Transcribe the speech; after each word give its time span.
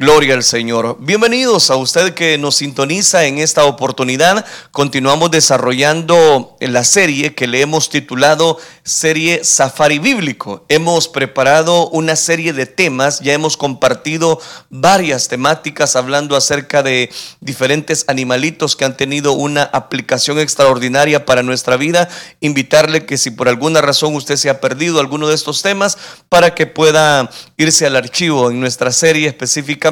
Gloria 0.00 0.32
al 0.32 0.44
Señor. 0.44 0.96
Bienvenidos 0.98 1.70
a 1.70 1.76
usted 1.76 2.14
que 2.14 2.38
nos 2.38 2.56
sintoniza 2.56 3.26
en 3.26 3.36
esta 3.36 3.66
oportunidad. 3.66 4.46
Continuamos 4.70 5.30
desarrollando 5.30 6.56
la 6.58 6.84
serie 6.84 7.34
que 7.34 7.46
le 7.46 7.60
hemos 7.60 7.90
titulado 7.90 8.56
Serie 8.82 9.44
Safari 9.44 9.98
Bíblico. 9.98 10.64
Hemos 10.70 11.06
preparado 11.06 11.86
una 11.90 12.16
serie 12.16 12.54
de 12.54 12.64
temas, 12.64 13.20
ya 13.20 13.34
hemos 13.34 13.58
compartido 13.58 14.40
varias 14.70 15.28
temáticas 15.28 15.94
hablando 15.96 16.34
acerca 16.34 16.82
de 16.82 17.10
diferentes 17.40 18.06
animalitos 18.08 18.76
que 18.76 18.86
han 18.86 18.96
tenido 18.96 19.34
una 19.34 19.64
aplicación 19.64 20.38
extraordinaria 20.38 21.26
para 21.26 21.42
nuestra 21.42 21.76
vida. 21.76 22.08
Invitarle 22.40 23.04
que 23.04 23.18
si 23.18 23.32
por 23.32 23.50
alguna 23.50 23.82
razón 23.82 24.14
usted 24.14 24.36
se 24.36 24.48
ha 24.48 24.62
perdido 24.62 24.98
alguno 24.98 25.28
de 25.28 25.34
estos 25.34 25.60
temas, 25.60 25.98
para 26.30 26.54
que 26.54 26.66
pueda 26.66 27.28
irse 27.58 27.84
al 27.84 27.96
archivo 27.96 28.50
en 28.50 28.60
nuestra 28.60 28.92
serie 28.92 29.28
específica 29.28 29.89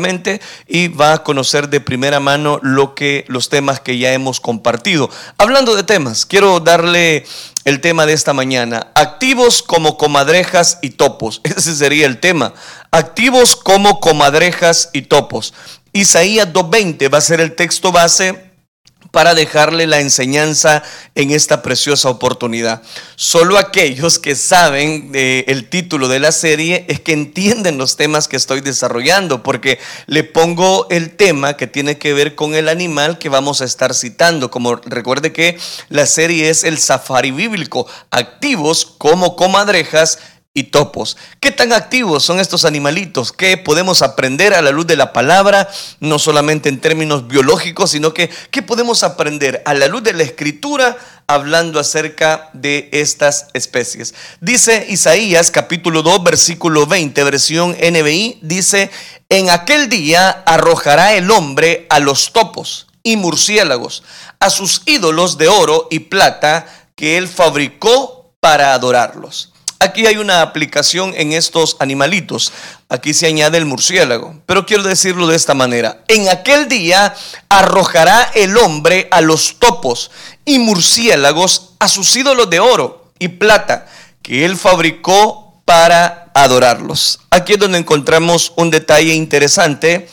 y 0.66 0.88
va 0.88 1.12
a 1.12 1.22
conocer 1.22 1.68
de 1.68 1.80
primera 1.80 2.20
mano 2.20 2.58
lo 2.62 2.94
que 2.94 3.24
los 3.28 3.48
temas 3.48 3.80
que 3.80 3.98
ya 3.98 4.12
hemos 4.12 4.40
compartido. 4.40 5.10
Hablando 5.36 5.76
de 5.76 5.82
temas, 5.82 6.26
quiero 6.26 6.60
darle 6.60 7.24
el 7.64 7.80
tema 7.80 8.06
de 8.06 8.14
esta 8.14 8.32
mañana. 8.32 8.88
Activos 8.94 9.62
como 9.62 9.96
comadrejas 9.96 10.78
y 10.82 10.90
topos. 10.90 11.40
Ese 11.44 11.74
sería 11.74 12.06
el 12.06 12.18
tema. 12.18 12.54
Activos 12.90 13.56
como 13.56 14.00
comadrejas 14.00 14.90
y 14.92 15.02
topos. 15.02 15.54
Isaías 15.92 16.48
2.20 16.52 17.12
va 17.12 17.18
a 17.18 17.22
ser 17.22 17.40
el 17.40 17.54
texto 17.54 17.92
base 17.92 18.47
para 19.10 19.34
dejarle 19.34 19.86
la 19.86 20.00
enseñanza 20.00 20.82
en 21.14 21.30
esta 21.30 21.62
preciosa 21.62 22.10
oportunidad. 22.10 22.82
Solo 23.16 23.56
aquellos 23.56 24.18
que 24.18 24.34
saben 24.34 25.10
el 25.14 25.68
título 25.70 26.08
de 26.08 26.20
la 26.20 26.30
serie 26.30 26.84
es 26.88 27.00
que 27.00 27.12
entienden 27.12 27.78
los 27.78 27.96
temas 27.96 28.28
que 28.28 28.36
estoy 28.36 28.60
desarrollando, 28.60 29.42
porque 29.42 29.78
le 30.06 30.24
pongo 30.24 30.86
el 30.90 31.16
tema 31.16 31.56
que 31.56 31.66
tiene 31.66 31.96
que 31.96 32.12
ver 32.12 32.34
con 32.34 32.54
el 32.54 32.68
animal 32.68 33.18
que 33.18 33.30
vamos 33.30 33.62
a 33.62 33.64
estar 33.64 33.94
citando. 33.94 34.50
Como 34.50 34.76
recuerde 34.76 35.32
que 35.32 35.58
la 35.88 36.04
serie 36.04 36.50
es 36.50 36.62
el 36.64 36.78
safari 36.78 37.30
bíblico, 37.30 37.86
activos 38.10 38.84
como 38.98 39.36
comadrejas 39.36 40.18
y 40.58 40.64
topos. 40.64 41.16
¿Qué 41.38 41.52
tan 41.52 41.72
activos 41.72 42.24
son 42.24 42.40
estos 42.40 42.64
animalitos? 42.64 43.30
¿Qué 43.32 43.56
podemos 43.56 44.02
aprender 44.02 44.54
a 44.54 44.60
la 44.60 44.72
luz 44.72 44.88
de 44.88 44.96
la 44.96 45.12
palabra? 45.12 45.68
No 46.00 46.18
solamente 46.18 46.68
en 46.68 46.80
términos 46.80 47.28
biológicos, 47.28 47.92
sino 47.92 48.12
que 48.12 48.28
¿qué 48.50 48.60
podemos 48.60 49.04
aprender 49.04 49.62
a 49.66 49.74
la 49.74 49.86
luz 49.86 50.02
de 50.02 50.14
la 50.14 50.24
escritura 50.24 50.96
hablando 51.28 51.78
acerca 51.78 52.50
de 52.54 52.88
estas 52.92 53.46
especies? 53.54 54.14
Dice 54.40 54.84
Isaías 54.88 55.52
capítulo 55.52 56.02
2 56.02 56.24
versículo 56.24 56.86
20, 56.86 57.22
versión 57.22 57.76
NBI, 57.80 58.40
dice, 58.42 58.90
en 59.28 59.50
aquel 59.50 59.88
día 59.88 60.42
arrojará 60.44 61.14
el 61.14 61.30
hombre 61.30 61.86
a 61.88 62.00
los 62.00 62.32
topos 62.32 62.88
y 63.04 63.16
murciélagos, 63.16 64.02
a 64.40 64.50
sus 64.50 64.82
ídolos 64.86 65.38
de 65.38 65.46
oro 65.46 65.86
y 65.88 66.00
plata 66.00 66.66
que 66.96 67.16
él 67.16 67.28
fabricó 67.28 68.32
para 68.40 68.74
adorarlos. 68.74 69.52
Aquí 69.80 70.06
hay 70.06 70.16
una 70.16 70.42
aplicación 70.42 71.14
en 71.16 71.32
estos 71.32 71.76
animalitos. 71.78 72.52
Aquí 72.88 73.14
se 73.14 73.26
añade 73.26 73.58
el 73.58 73.64
murciélago. 73.64 74.34
Pero 74.44 74.66
quiero 74.66 74.82
decirlo 74.82 75.28
de 75.28 75.36
esta 75.36 75.54
manera. 75.54 76.02
En 76.08 76.28
aquel 76.28 76.68
día 76.68 77.14
arrojará 77.48 78.30
el 78.34 78.56
hombre 78.56 79.06
a 79.12 79.20
los 79.20 79.58
topos 79.60 80.10
y 80.44 80.58
murciélagos 80.58 81.74
a 81.78 81.88
sus 81.88 82.14
ídolos 82.16 82.50
de 82.50 82.58
oro 82.58 83.12
y 83.20 83.28
plata 83.28 83.86
que 84.22 84.44
él 84.44 84.56
fabricó 84.56 85.62
para 85.64 86.30
adorarlos. 86.34 87.20
Aquí 87.30 87.52
es 87.52 87.58
donde 87.58 87.78
encontramos 87.78 88.52
un 88.56 88.70
detalle 88.70 89.14
interesante 89.14 90.08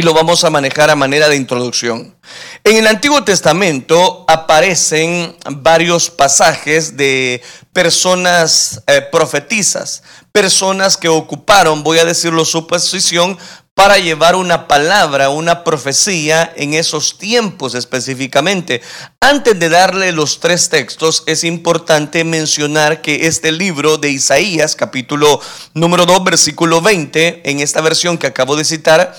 y 0.00 0.02
lo 0.02 0.14
vamos 0.14 0.44
a 0.44 0.50
manejar 0.50 0.88
a 0.88 0.96
manera 0.96 1.28
de 1.28 1.36
introducción. 1.36 2.16
En 2.64 2.78
el 2.78 2.86
Antiguo 2.86 3.22
Testamento 3.22 4.24
aparecen 4.26 5.36
varios 5.50 6.08
pasajes 6.08 6.96
de 6.96 7.42
personas 7.74 8.82
eh, 8.86 9.02
profetizas, 9.12 10.02
personas 10.32 10.96
que 10.96 11.10
ocuparon, 11.10 11.82
voy 11.82 11.98
a 11.98 12.06
decirlo, 12.06 12.46
su 12.46 12.66
posición 12.66 13.36
para 13.74 13.98
llevar 13.98 14.36
una 14.36 14.68
palabra, 14.68 15.28
una 15.28 15.64
profecía 15.64 16.50
en 16.56 16.72
esos 16.72 17.18
tiempos 17.18 17.74
específicamente. 17.74 18.80
Antes 19.20 19.58
de 19.58 19.68
darle 19.68 20.12
los 20.12 20.40
tres 20.40 20.70
textos, 20.70 21.24
es 21.26 21.44
importante 21.44 22.24
mencionar 22.24 23.02
que 23.02 23.26
este 23.26 23.52
libro 23.52 23.98
de 23.98 24.10
Isaías, 24.10 24.76
capítulo 24.76 25.42
número 25.74 26.06
2, 26.06 26.24
versículo 26.24 26.80
20, 26.80 27.50
en 27.50 27.60
esta 27.60 27.82
versión 27.82 28.16
que 28.16 28.28
acabo 28.28 28.56
de 28.56 28.64
citar, 28.64 29.14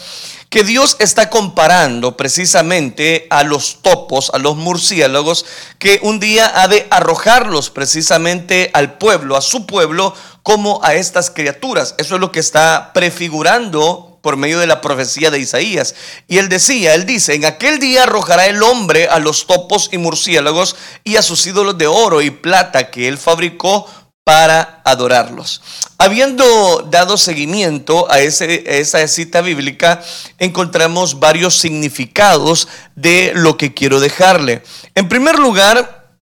que 0.51 0.65
Dios 0.65 0.97
está 0.99 1.29
comparando 1.29 2.17
precisamente 2.17 3.25
a 3.29 3.43
los 3.43 3.81
topos, 3.81 4.31
a 4.33 4.37
los 4.37 4.57
murciélagos, 4.57 5.45
que 5.79 6.01
un 6.03 6.19
día 6.19 6.51
ha 6.61 6.67
de 6.67 6.87
arrojarlos 6.91 7.69
precisamente 7.69 8.69
al 8.73 8.97
pueblo, 8.97 9.37
a 9.37 9.41
su 9.41 9.65
pueblo, 9.65 10.13
como 10.43 10.83
a 10.83 10.95
estas 10.95 11.31
criaturas. 11.31 11.95
Eso 11.97 12.15
es 12.15 12.21
lo 12.21 12.33
que 12.33 12.41
está 12.41 12.91
prefigurando 12.93 14.19
por 14.21 14.35
medio 14.35 14.59
de 14.59 14.67
la 14.67 14.81
profecía 14.81 15.31
de 15.31 15.39
Isaías. 15.39 15.95
Y 16.27 16.37
él 16.37 16.49
decía, 16.49 16.95
él 16.95 17.05
dice, 17.05 17.33
en 17.33 17.45
aquel 17.45 17.79
día 17.79 18.03
arrojará 18.03 18.47
el 18.47 18.61
hombre 18.61 19.07
a 19.07 19.19
los 19.19 19.47
topos 19.47 19.87
y 19.93 19.97
murciélagos 19.99 20.75
y 21.05 21.15
a 21.15 21.21
sus 21.21 21.47
ídolos 21.47 21.77
de 21.77 21.87
oro 21.87 22.21
y 22.21 22.29
plata 22.29 22.91
que 22.91 23.07
él 23.07 23.17
fabricó 23.17 23.87
para 24.23 24.81
adorarlos. 24.85 25.61
Habiendo 25.97 26.87
dado 26.89 27.17
seguimiento 27.17 28.11
a, 28.11 28.19
esa 28.19 29.07
cita 29.07 29.41
bíblica, 29.41 30.01
encontramos 30.37 31.19
varios 31.19 31.57
significados 31.57 32.67
de 32.95 33.31
lo 33.35 33.57
que 33.57 33.73
quiero 33.73 33.99
dejarle. 33.99 34.63
En 34.95 35.09
primer 35.09 35.39
lugar, 35.39 36.15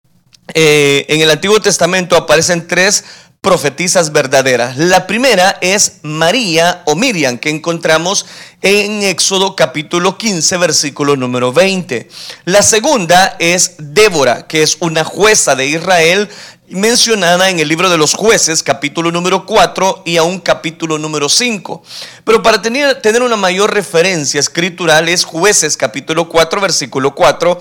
eh, 0.53 1.05
en 1.09 1.21
el 1.21 1.31
Antiguo 1.31 1.59
Testamento 1.59 2.15
aparecen 2.15 2.67
tres 2.67 3.03
profetizas 3.47 4.11
verdaderas. 4.11 4.75
La 4.75 5.07
primera 5.07 5.57
es 5.61 5.99
María 6.01 6.81
o 6.83 6.95
Miriam, 6.95 7.37
que 7.37 7.49
encontramos 7.49 8.25
en 8.61 9.03
Éxodo 9.03 9.55
capítulo 9.55 10.17
15, 10.17 10.57
versículo 10.57 11.15
número 11.15 11.53
20. 11.53 12.09
La 12.43 12.61
segunda 12.61 13.37
es 13.39 13.75
Débora, 13.77 14.47
que 14.47 14.63
es 14.63 14.75
una 14.81 15.05
jueza 15.05 15.55
de 15.55 15.65
Israel 15.65 16.27
mencionada 16.67 17.49
en 17.49 17.59
el 17.59 17.69
libro 17.69 17.89
de 17.89 17.97
los 17.97 18.15
jueces, 18.15 18.61
capítulo 18.63 19.11
número 19.13 19.45
4 19.45 20.03
y 20.05 20.17
aún 20.17 20.41
capítulo 20.41 20.97
número 20.97 21.29
5. 21.29 21.81
Pero 22.25 22.43
para 22.43 22.61
tener, 22.61 23.01
tener 23.01 23.21
una 23.21 23.37
mayor 23.37 23.73
referencia 23.73 24.41
escritural 24.41 25.07
es 25.07 25.23
jueces, 25.23 25.77
capítulo 25.77 26.27
4, 26.27 26.59
versículo 26.59 27.15
4. 27.15 27.57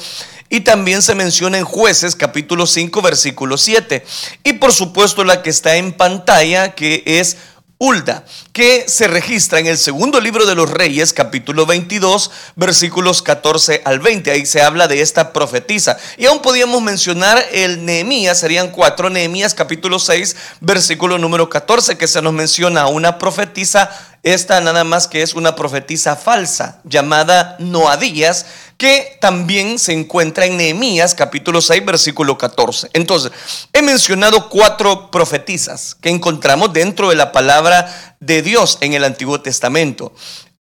Y 0.49 0.61
también 0.61 1.03
se 1.03 1.15
menciona 1.15 1.59
en 1.59 1.65
jueces 1.65 2.15
capítulo 2.17 2.67
5 2.67 3.03
versículo 3.03 3.59
7. 3.59 4.05
Y 4.45 4.55
por 4.55 4.73
supuesto 4.73 5.25
la 5.25 5.43
que 5.43 5.51
está 5.51 5.77
en 5.77 5.93
pantalla 5.93 6.75
que 6.75 7.03
es 7.05 7.37
Ulda, 7.79 8.25
que 8.55 8.87
se 8.89 9.07
registra 9.07 9.59
en 9.59 9.67
el 9.67 9.77
segundo 9.77 10.19
libro 10.19 10.47
de 10.47 10.55
los 10.55 10.71
Reyes, 10.71 11.13
capítulo 11.13 11.67
22, 11.67 12.31
versículos 12.55 13.21
14 13.21 13.83
al 13.85 14.01
20. 14.01 14.31
Ahí 14.31 14.47
se 14.47 14.63
habla 14.63 14.89
de 14.89 15.03
esta 15.03 15.35
profetisa. 15.35 15.99
Y 16.17 16.25
aún 16.25 16.41
podíamos 16.41 16.81
mencionar 16.81 17.45
el 17.53 17.85
Nehemías, 17.85 18.41
serían 18.41 18.71
cuatro, 18.71 19.11
Nehemías 19.11 19.53
capítulo 19.53 19.99
6, 19.99 20.37
versículo 20.61 21.19
número 21.19 21.51
14, 21.51 21.99
que 21.99 22.09
se 22.09 22.23
nos 22.23 22.33
menciona 22.33 22.87
una 22.87 23.19
profetisa 23.19 23.91
esta 24.27 24.61
nada 24.61 24.83
más 24.83 25.07
que 25.07 25.23
es 25.23 25.35
una 25.35 25.55
profetisa 25.55 26.17
falsa 26.17 26.81
llamada 26.83 27.55
Noadías, 27.61 28.47
que 28.77 29.17
también 29.21 29.79
se 29.79 29.93
encuentra 29.93 30.47
en 30.47 30.57
Nehemías 30.57 31.15
capítulo 31.15 31.61
6 31.61 31.85
versículo 31.85 32.37
14. 32.37 32.91
Entonces, 32.93 33.33
he 33.73 33.83
mencionado 33.83 34.49
cuatro 34.49 35.11
profetisas 35.11 35.95
que 35.95 36.11
encontramos 36.11 36.73
dentro 36.73 37.11
de 37.11 37.17
la 37.17 37.33
palabra 37.33 38.17
de 38.21 38.43
Dios 38.43 38.79
en 38.81 38.93
el 38.95 39.05
Antiguo 39.05 39.41
Testamento. 39.41 40.13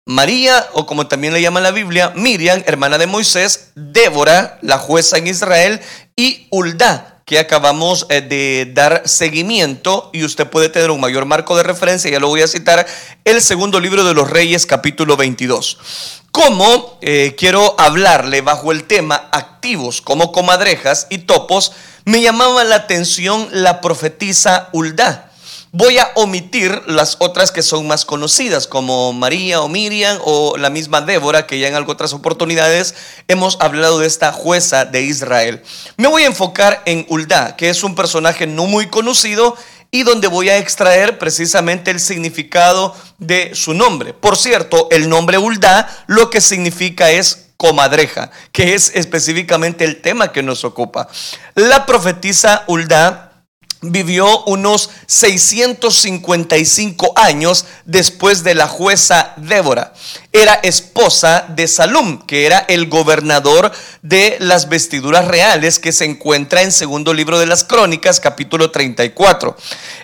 María, 0.07 0.67
o 0.73 0.87
como 0.87 1.07
también 1.07 1.35
le 1.35 1.43
llama 1.43 1.61
la 1.61 1.71
Biblia, 1.71 2.13
Miriam, 2.17 2.63
hermana 2.67 2.97
de 2.97 3.07
Moisés, 3.07 3.73
Débora, 3.75 4.59
la 4.63 4.79
jueza 4.79 5.19
en 5.19 5.27
Israel, 5.27 5.81
y 6.17 6.47
Uldá, 6.51 7.18
que 7.29 7.39
acabamos 7.39 8.07
eh, 8.09 8.23
de 8.23 8.73
dar 8.73 9.03
seguimiento 9.05 10.09
y 10.15 10.25
usted 10.25 10.47
puede 10.47 10.71
tener 10.71 10.91
un 10.91 10.99
mayor 10.99 11.27
marco 11.27 11.59
de 11.59 11.63
referencia, 11.63 12.11
ya 12.11 12.21
lo 12.21 12.29
voy 12.29 12.41
a 12.41 12.49
citar, 12.49 12.87
el 13.23 13.43
segundo 13.43 13.81
libro 13.81 14.03
de 14.03 14.15
los 14.15 14.31
Reyes 14.31 14.65
capítulo 14.65 15.15
22. 15.19 15.79
Como 16.31 16.99
eh, 17.03 17.35
quiero 17.37 17.79
hablarle 17.79 18.41
bajo 18.41 18.73
el 18.73 18.85
tema 18.85 19.29
activos 19.31 20.01
como 20.01 20.33
comadrejas 20.33 21.07
y 21.11 21.19
topos, 21.19 21.73
me 22.07 22.23
llamaba 22.23 22.65
la 22.65 22.77
atención 22.77 23.47
la 23.53 23.83
profetisa 23.83 24.71
Uldá. 24.73 25.28
Voy 25.73 25.99
a 25.99 26.11
omitir 26.15 26.83
las 26.87 27.17
otras 27.19 27.53
que 27.53 27.63
son 27.63 27.87
más 27.87 28.07
conocidas, 28.07 28.67
como 28.67 29.13
María 29.13 29.61
o 29.61 29.69
Miriam 29.69 30.19
o 30.25 30.57
la 30.57 30.71
misma 30.71 31.03
Débora, 31.03 31.47
que 31.47 31.59
ya 31.59 31.69
en 31.69 31.75
otras 31.75 32.15
oportunidades 32.15 32.95
hemos 33.29 33.59
hablado 33.61 33.99
de 33.99 34.07
esta 34.07 34.33
jueza 34.33 34.87
de 34.87 35.03
Israel. 35.03 35.63
Me 35.99 36.09
voy 36.09 36.23
a 36.23 36.27
enfocar 36.27 36.83
en 36.87 37.05
Uldá, 37.11 37.55
que 37.57 37.69
es 37.69 37.85
un 37.85 37.95
personaje 37.95 38.47
no 38.47 38.65
muy 38.65 38.87
conocido 38.87 39.57
y 39.91 40.05
donde 40.05 40.29
voy 40.29 40.49
a 40.49 40.57
extraer 40.57 41.19
precisamente 41.19 41.91
el 41.91 42.01
significado 42.01 42.97
de 43.19 43.55
su 43.55 43.75
nombre. 43.75 44.15
Por 44.15 44.39
cierto, 44.39 44.89
el 44.91 45.11
nombre 45.11 45.37
Ulda 45.37 45.89
lo 46.07 46.31
que 46.31 46.41
significa 46.41 47.11
es 47.11 47.49
comadreja, 47.59 48.31
que 48.53 48.75
es 48.75 48.93
específicamente 48.95 49.85
el 49.85 50.01
tema 50.01 50.33
que 50.33 50.43
nos 50.43 50.65
ocupa. 50.65 51.09
La 51.55 51.85
profetisa 51.85 52.65
Ulda 52.69 53.28
vivió 53.81 54.45
unos 54.45 54.91
655 55.07 57.13
años 57.17 57.65
después 57.85 58.43
de 58.43 58.55
la 58.55 58.67
jueza 58.67 59.35
Débora. 59.37 59.93
Era 60.33 60.55
esposa 60.55 61.47
de 61.49 61.69
Salum, 61.69 62.19
que 62.27 62.47
era 62.47 62.59
el 62.59 62.89
gobernador 62.89 63.73
de 64.03 64.37
las 64.41 64.69
vestiduras 64.69 65.27
reales 65.27 65.79
que 65.79 65.93
se 65.93 66.05
encuentra 66.05 66.63
en 66.63 66.73
segundo 66.73 67.15
libro 67.15 67.39
de 67.39 67.47
las 67.47 67.65
crónicas, 67.65 68.21
capítulo 68.21 68.71
34. 68.71 69.57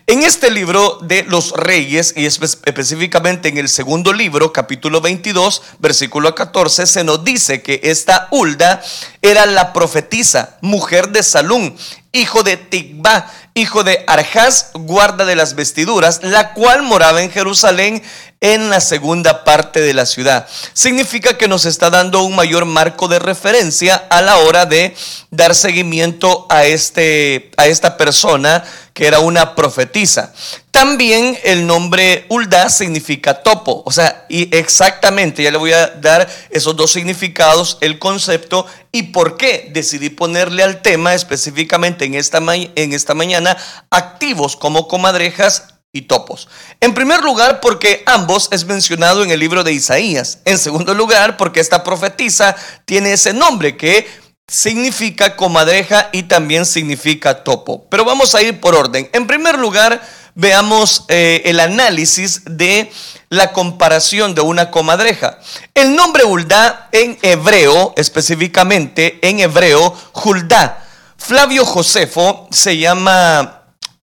En 0.06 0.22
este 0.22 0.50
libro 0.50 0.98
de 1.02 1.24
los 1.24 1.52
reyes, 1.52 2.14
y 2.16 2.26
específicamente 2.26 3.48
en 3.48 3.58
el 3.58 3.68
segundo 3.68 4.12
libro, 4.12 4.52
capítulo 4.52 5.00
22, 5.00 5.62
versículo 5.78 6.34
14, 6.34 6.86
se 6.86 7.04
nos 7.04 7.24
dice 7.24 7.62
que 7.62 7.80
esta 7.82 8.28
Hulda 8.30 8.82
era 9.20 9.46
la 9.46 9.72
profetisa, 9.72 10.56
mujer 10.60 11.08
de 11.08 11.22
Salum, 11.22 11.74
hijo 12.12 12.42
de 12.42 12.56
Tigba, 12.56 13.30
hijo 13.54 13.84
de 13.84 14.04
Arjaz, 14.08 14.70
guarda 14.74 15.24
de 15.24 15.36
las 15.36 15.54
vestiduras, 15.54 16.20
la 16.24 16.54
cual 16.54 16.82
moraba 16.82 17.22
en 17.22 17.30
Jerusalén 17.30 18.02
en 18.44 18.68
la 18.68 18.82
segunda 18.82 19.42
parte 19.42 19.80
de 19.80 19.94
la 19.94 20.04
ciudad. 20.04 20.46
Significa 20.74 21.38
que 21.38 21.48
nos 21.48 21.64
está 21.64 21.88
dando 21.88 22.22
un 22.22 22.36
mayor 22.36 22.66
marco 22.66 23.08
de 23.08 23.18
referencia 23.18 23.94
a 24.10 24.20
la 24.20 24.36
hora 24.36 24.66
de 24.66 24.94
dar 25.30 25.54
seguimiento 25.54 26.46
a, 26.50 26.66
este, 26.66 27.50
a 27.56 27.66
esta 27.68 27.96
persona 27.96 28.62
que 28.92 29.06
era 29.06 29.20
una 29.20 29.54
profetisa. 29.54 30.34
También 30.70 31.38
el 31.42 31.66
nombre 31.66 32.26
Ulda 32.28 32.68
significa 32.68 33.42
topo, 33.42 33.82
o 33.86 33.90
sea, 33.90 34.26
y 34.28 34.54
exactamente, 34.54 35.42
ya 35.42 35.50
le 35.50 35.56
voy 35.56 35.72
a 35.72 35.86
dar 35.86 36.28
esos 36.50 36.76
dos 36.76 36.92
significados, 36.92 37.78
el 37.80 37.98
concepto 37.98 38.66
y 38.92 39.04
por 39.04 39.38
qué 39.38 39.70
decidí 39.72 40.10
ponerle 40.10 40.62
al 40.62 40.82
tema 40.82 41.14
específicamente 41.14 42.04
en 42.04 42.14
esta, 42.14 42.42
en 42.54 42.92
esta 42.92 43.14
mañana 43.14 43.56
activos 43.90 44.54
como 44.54 44.86
comadrejas 44.86 45.73
y 45.94 46.02
topos. 46.02 46.48
En 46.80 46.92
primer 46.92 47.22
lugar, 47.22 47.60
porque 47.60 48.02
ambos 48.04 48.48
es 48.50 48.66
mencionado 48.66 49.22
en 49.22 49.30
el 49.30 49.40
libro 49.40 49.64
de 49.64 49.72
Isaías. 49.72 50.40
En 50.44 50.58
segundo 50.58 50.92
lugar, 50.92 51.38
porque 51.38 51.60
esta 51.60 51.84
profetisa 51.84 52.54
tiene 52.84 53.12
ese 53.12 53.32
nombre 53.32 53.76
que 53.76 54.06
significa 54.46 55.36
comadreja 55.36 56.10
y 56.12 56.24
también 56.24 56.66
significa 56.66 57.44
topo. 57.44 57.86
Pero 57.88 58.04
vamos 58.04 58.34
a 58.34 58.42
ir 58.42 58.60
por 58.60 58.74
orden. 58.74 59.08
En 59.12 59.28
primer 59.28 59.56
lugar, 59.56 60.02
veamos 60.34 61.04
eh, 61.08 61.42
el 61.44 61.60
análisis 61.60 62.42
de 62.44 62.90
la 63.28 63.52
comparación 63.52 64.34
de 64.34 64.40
una 64.40 64.72
comadreja. 64.72 65.38
El 65.74 65.94
nombre 65.94 66.24
Hulda 66.24 66.88
en 66.90 67.16
hebreo, 67.22 67.94
específicamente 67.96 69.20
en 69.22 69.38
hebreo, 69.38 69.96
Hulda. 70.12 70.84
Flavio 71.16 71.64
Josefo 71.64 72.48
se 72.50 72.78
llama 72.78 73.63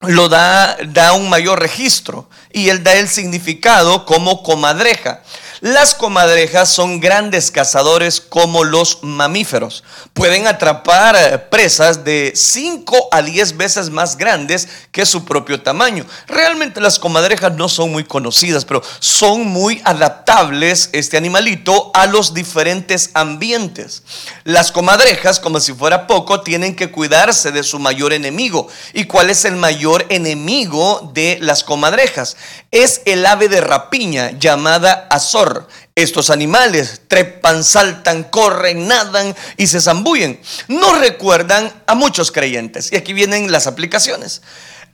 lo 0.07 0.29
da, 0.29 0.77
da 0.87 1.13
un 1.13 1.29
mayor 1.29 1.59
registro 1.59 2.29
y 2.51 2.69
él 2.69 2.83
da 2.83 2.93
el 2.93 3.07
significado 3.07 4.05
como 4.05 4.43
comadreja. 4.43 5.21
Las 5.63 5.95
comadrejas 5.95 6.67
son 6.67 6.99
grandes 6.99 7.49
cazadores 7.49 8.19
como 8.19 8.65
los 8.65 9.01
mamíferos. 9.01 9.85
Pueden 10.11 10.45
atrapar 10.45 11.15
eh, 11.15 11.37
presas 11.37 12.03
de 12.03 12.33
5 12.35 13.07
a 13.13 13.21
10 13.21 13.55
veces 13.55 13.89
más 13.89 14.17
grandes 14.17 14.67
que 14.91 15.05
su 15.05 15.23
propio 15.23 15.61
tamaño. 15.61 16.05
Realmente 16.27 16.81
las 16.81 16.99
comadrejas 16.99 17.53
no 17.53 17.69
son 17.69 17.93
muy 17.93 18.03
conocidas, 18.03 18.65
pero 18.65 18.83
son 18.99 19.47
muy 19.47 19.81
adaptables 19.85 20.89
este 20.91 21.15
animalito 21.15 21.91
a 21.93 22.07
los 22.07 22.33
diferentes 22.33 23.11
ambientes. 23.13 24.03
Las 24.43 24.69
comadrejas, 24.69 25.39
como 25.39 25.61
si 25.61 25.71
fuera 25.71 26.07
poco, 26.07 26.41
tienen 26.41 26.75
que 26.75 26.91
cuidarse 26.91 27.53
de 27.53 27.63
su 27.63 27.79
mayor 27.79 28.11
enemigo. 28.11 28.67
¿Y 28.93 29.05
cuál 29.05 29.29
es 29.29 29.45
el 29.45 29.55
mayor 29.55 30.07
enemigo 30.09 31.09
de 31.13 31.37
las 31.39 31.63
comadrejas? 31.63 32.35
Es 32.69 33.01
el 33.05 33.25
ave 33.25 33.47
de 33.47 33.61
rapiña 33.61 34.31
llamada 34.37 35.07
azor. 35.09 35.52
Estos 35.95 36.29
animales 36.29 37.01
trepan, 37.07 37.63
saltan, 37.63 38.23
corren, 38.25 38.87
nadan 38.87 39.35
y 39.57 39.67
se 39.67 39.81
zambullen. 39.81 40.39
No 40.67 40.95
recuerdan 40.99 41.71
a 41.87 41.95
muchos 41.95 42.31
creyentes. 42.31 42.91
Y 42.91 42.95
aquí 42.95 43.13
vienen 43.13 43.51
las 43.51 43.67
aplicaciones. 43.67 44.41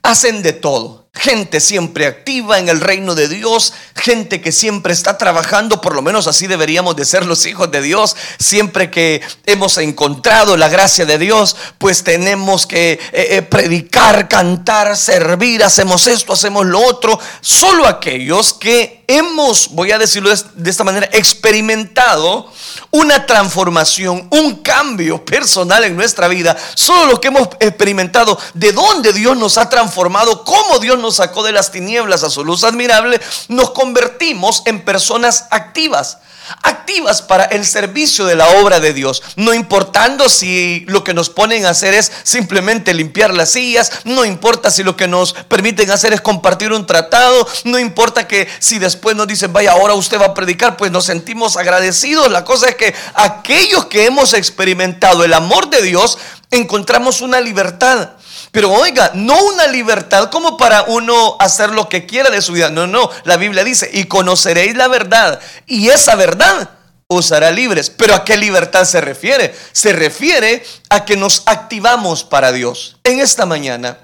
Hacen 0.02 0.42
de 0.42 0.52
todo 0.52 1.09
gente 1.12 1.58
siempre 1.60 2.06
activa 2.06 2.58
en 2.58 2.68
el 2.68 2.80
reino 2.80 3.14
de 3.14 3.28
Dios, 3.28 3.74
gente 3.96 4.40
que 4.40 4.52
siempre 4.52 4.92
está 4.92 5.18
trabajando, 5.18 5.80
por 5.80 5.94
lo 5.94 6.02
menos 6.02 6.28
así 6.28 6.46
deberíamos 6.46 6.94
de 6.94 7.04
ser 7.04 7.26
los 7.26 7.44
hijos 7.46 7.70
de 7.70 7.82
Dios, 7.82 8.16
siempre 8.38 8.90
que 8.90 9.20
hemos 9.44 9.76
encontrado 9.78 10.56
la 10.56 10.68
gracia 10.68 11.06
de 11.06 11.18
Dios, 11.18 11.56
pues 11.78 12.04
tenemos 12.04 12.66
que 12.66 12.92
eh, 12.92 13.00
eh, 13.12 13.42
predicar, 13.42 14.28
cantar, 14.28 14.96
servir, 14.96 15.64
hacemos 15.64 16.06
esto, 16.06 16.32
hacemos 16.32 16.64
lo 16.64 16.80
otro, 16.80 17.18
solo 17.40 17.86
aquellos 17.86 18.54
que 18.54 19.00
hemos, 19.08 19.70
voy 19.72 19.90
a 19.90 19.98
decirlo 19.98 20.30
de 20.32 20.70
esta 20.70 20.84
manera, 20.84 21.08
experimentado 21.12 22.50
una 22.92 23.26
transformación, 23.26 24.28
un 24.30 24.62
cambio 24.62 25.24
personal 25.24 25.82
en 25.84 25.96
nuestra 25.96 26.28
vida, 26.28 26.56
solo 26.74 27.06
lo 27.06 27.20
que 27.20 27.28
hemos 27.28 27.48
experimentado, 27.58 28.38
de 28.54 28.72
dónde 28.72 29.12
Dios 29.12 29.36
nos 29.36 29.58
ha 29.58 29.68
transformado, 29.68 30.44
cómo 30.44 30.78
Dios 30.78 30.99
nos 31.00 31.16
sacó 31.16 31.42
de 31.42 31.52
las 31.52 31.72
tinieblas 31.72 32.22
a 32.22 32.30
su 32.30 32.44
luz 32.44 32.64
admirable, 32.64 33.20
nos 33.48 33.70
convertimos 33.70 34.62
en 34.66 34.84
personas 34.84 35.46
activas 35.50 36.18
activas 36.62 37.22
para 37.22 37.44
el 37.44 37.64
servicio 37.64 38.26
de 38.26 38.36
la 38.36 38.48
obra 38.60 38.80
de 38.80 38.92
Dios, 38.92 39.22
no 39.36 39.54
importando 39.54 40.28
si 40.28 40.84
lo 40.88 41.04
que 41.04 41.14
nos 41.14 41.30
ponen 41.30 41.66
a 41.66 41.70
hacer 41.70 41.94
es 41.94 42.10
simplemente 42.22 42.94
limpiar 42.94 43.34
las 43.34 43.52
sillas, 43.52 43.92
no 44.04 44.24
importa 44.24 44.70
si 44.70 44.82
lo 44.82 44.96
que 44.96 45.08
nos 45.08 45.32
permiten 45.32 45.90
hacer 45.90 46.12
es 46.12 46.20
compartir 46.20 46.72
un 46.72 46.86
tratado, 46.86 47.46
no 47.64 47.78
importa 47.78 48.26
que 48.26 48.48
si 48.58 48.78
después 48.78 49.16
nos 49.16 49.28
dicen, 49.28 49.52
vaya, 49.52 49.72
ahora 49.72 49.94
usted 49.94 50.20
va 50.20 50.26
a 50.26 50.34
predicar, 50.34 50.76
pues 50.76 50.90
nos 50.90 51.04
sentimos 51.04 51.56
agradecidos. 51.56 52.30
La 52.30 52.44
cosa 52.44 52.68
es 52.68 52.74
que 52.76 52.94
aquellos 53.14 53.86
que 53.86 54.06
hemos 54.06 54.34
experimentado 54.34 55.24
el 55.24 55.32
amor 55.32 55.70
de 55.70 55.82
Dios, 55.82 56.18
encontramos 56.50 57.20
una 57.20 57.40
libertad. 57.40 58.10
Pero 58.52 58.70
oiga, 58.72 59.12
no 59.14 59.42
una 59.44 59.66
libertad 59.68 60.30
como 60.30 60.56
para 60.56 60.82
uno 60.82 61.36
hacer 61.38 61.70
lo 61.70 61.88
que 61.88 62.06
quiera 62.06 62.30
de 62.30 62.42
su 62.42 62.52
vida. 62.52 62.70
No, 62.70 62.86
no, 62.86 63.10
la 63.24 63.36
Biblia 63.36 63.64
dice, 63.64 63.88
y 63.92 64.04
conoceréis 64.04 64.76
la 64.76 64.88
verdad. 64.88 65.40
Y 65.66 65.88
esa 65.88 66.16
verdad 66.16 66.70
os 67.06 67.32
hará 67.32 67.50
libres. 67.50 67.90
Pero 67.90 68.14
¿a 68.14 68.24
qué 68.24 68.36
libertad 68.36 68.84
se 68.84 69.00
refiere? 69.00 69.54
Se 69.72 69.92
refiere 69.92 70.64
a 70.88 71.04
que 71.04 71.16
nos 71.16 71.42
activamos 71.46 72.24
para 72.24 72.52
Dios. 72.52 72.96
En 73.04 73.20
esta 73.20 73.46
mañana 73.46 73.98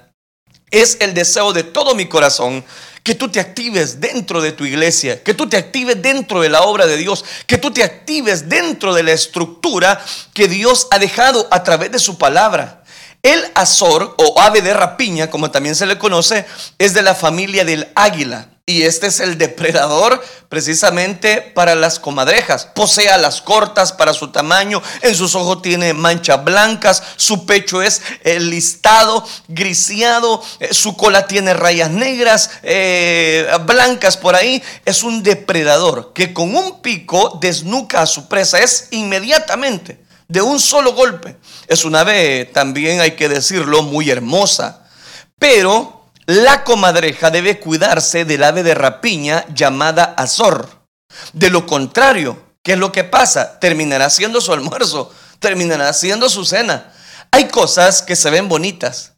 es 0.71 0.97
el 0.99 1.13
deseo 1.13 1.53
de 1.53 1.63
todo 1.63 1.95
mi 1.95 2.07
corazón 2.07 2.63
que 3.03 3.15
tú 3.15 3.29
te 3.29 3.39
actives 3.39 4.01
dentro 4.01 4.41
de 4.41 4.51
tu 4.51 4.65
iglesia, 4.65 5.23
que 5.23 5.33
tú 5.33 5.47
te 5.47 5.55
actives 5.55 6.01
dentro 6.01 6.41
de 6.41 6.49
la 6.49 6.63
obra 6.63 6.85
de 6.85 6.97
Dios, 6.97 7.23
que 7.45 7.57
tú 7.57 7.71
te 7.71 7.81
actives 7.81 8.49
dentro 8.49 8.93
de 8.93 9.03
la 9.03 9.13
estructura 9.13 10.03
que 10.33 10.49
Dios 10.49 10.89
ha 10.91 10.99
dejado 10.99 11.47
a 11.49 11.63
través 11.63 11.89
de 11.89 11.99
su 11.99 12.17
palabra. 12.17 12.83
El 13.23 13.43
azor 13.55 14.15
o 14.17 14.39
ave 14.39 14.61
de 14.61 14.73
rapiña, 14.73 15.29
como 15.29 15.51
también 15.51 15.75
se 15.75 15.85
le 15.85 15.97
conoce, 15.97 16.45
es 16.77 16.93
de 16.93 17.01
la 17.01 17.15
familia 17.15 17.65
del 17.65 17.87
águila. 17.95 18.49
Y 18.69 18.81
este 18.81 19.07
es 19.07 19.21
el 19.21 19.37
depredador 19.37 20.21
precisamente 20.49 21.39
para 21.41 21.73
las 21.73 21.99
comadrejas. 21.99 22.65
Posee 22.65 23.09
alas 23.09 23.41
cortas 23.41 23.93
para 23.93 24.13
su 24.13 24.27
tamaño, 24.27 24.81
en 25.03 25.15
sus 25.15 25.35
ojos 25.35 25.61
tiene 25.61 25.93
manchas 25.93 26.43
blancas, 26.43 27.01
su 27.15 27.45
pecho 27.45 27.81
es 27.81 28.01
eh, 28.25 28.41
listado, 28.41 29.25
griseado, 29.47 30.43
eh, 30.59 30.73
su 30.73 30.97
cola 30.97 31.27
tiene 31.27 31.53
rayas 31.53 31.91
negras, 31.91 32.49
eh, 32.61 33.49
blancas 33.65 34.17
por 34.17 34.35
ahí. 34.35 34.61
Es 34.83 35.01
un 35.03 35.23
depredador 35.23 36.11
que 36.11 36.33
con 36.33 36.53
un 36.53 36.81
pico 36.81 37.39
desnuca 37.39 38.01
a 38.01 38.05
su 38.05 38.27
presa, 38.27 38.59
es 38.59 38.89
inmediatamente 38.91 40.06
de 40.27 40.41
un 40.41 40.59
solo 40.59 40.93
golpe. 40.93 41.37
Es 41.67 41.85
una 41.85 42.01
ave, 42.01 42.45
también 42.45 42.99
hay 43.01 43.11
que 43.11 43.29
decirlo, 43.29 43.83
muy 43.83 44.09
hermosa. 44.09 44.87
Pero 45.39 46.05
la 46.25 46.63
comadreja 46.63 47.29
debe 47.29 47.59
cuidarse 47.59 48.25
del 48.25 48.43
ave 48.43 48.63
de 48.63 48.75
rapiña 48.75 49.45
llamada 49.53 50.15
Azor. 50.17 50.69
De 51.33 51.49
lo 51.49 51.65
contrario, 51.65 52.41
¿qué 52.63 52.73
es 52.73 52.77
lo 52.77 52.91
que 52.91 53.03
pasa? 53.03 53.59
Terminará 53.59 54.09
siendo 54.09 54.41
su 54.41 54.51
almuerzo, 54.51 55.11
terminará 55.39 55.93
siendo 55.93 56.29
su 56.29 56.45
cena. 56.45 56.93
Hay 57.31 57.47
cosas 57.47 58.01
que 58.01 58.15
se 58.15 58.29
ven 58.29 58.49
bonitas, 58.49 59.13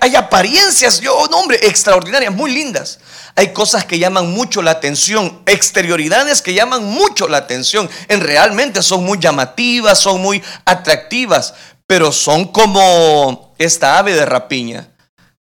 hay, 0.00 0.14
apariencias, 0.16 1.00
yo, 1.00 1.26
no, 1.30 1.38
hombre, 1.38 1.58
extraordinarias, 1.62 2.34
muy 2.34 2.52
lindas. 2.52 2.98
Hay 3.36 3.52
cosas 3.52 3.84
que 3.84 3.98
llaman 3.98 4.30
mucho 4.30 4.62
la 4.62 4.72
atención, 4.72 5.42
exterioridades 5.46 6.42
que 6.42 6.54
llaman 6.54 6.84
mucho 6.84 7.28
la 7.28 7.38
atención. 7.38 7.88
En 8.08 8.20
realmente 8.20 8.82
son 8.82 9.04
muy 9.04 9.18
llamativas, 9.18 9.98
son 9.98 10.20
muy 10.20 10.42
atractivas, 10.64 11.54
pero 11.86 12.12
son 12.12 12.46
como 12.46 13.54
esta 13.58 13.98
ave 13.98 14.14
de 14.14 14.26
rapiña 14.26 14.88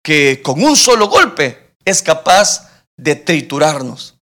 que 0.02 0.40
con 0.42 0.62
un 0.62 0.76
solo 0.76 1.08
golpe 1.08 1.75
es 1.85 2.02
capaz 2.02 2.68
de 2.97 3.14
triturarnos. 3.14 4.16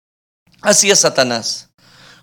Así 0.61 0.91
es 0.91 1.01
Satanás. 1.01 1.69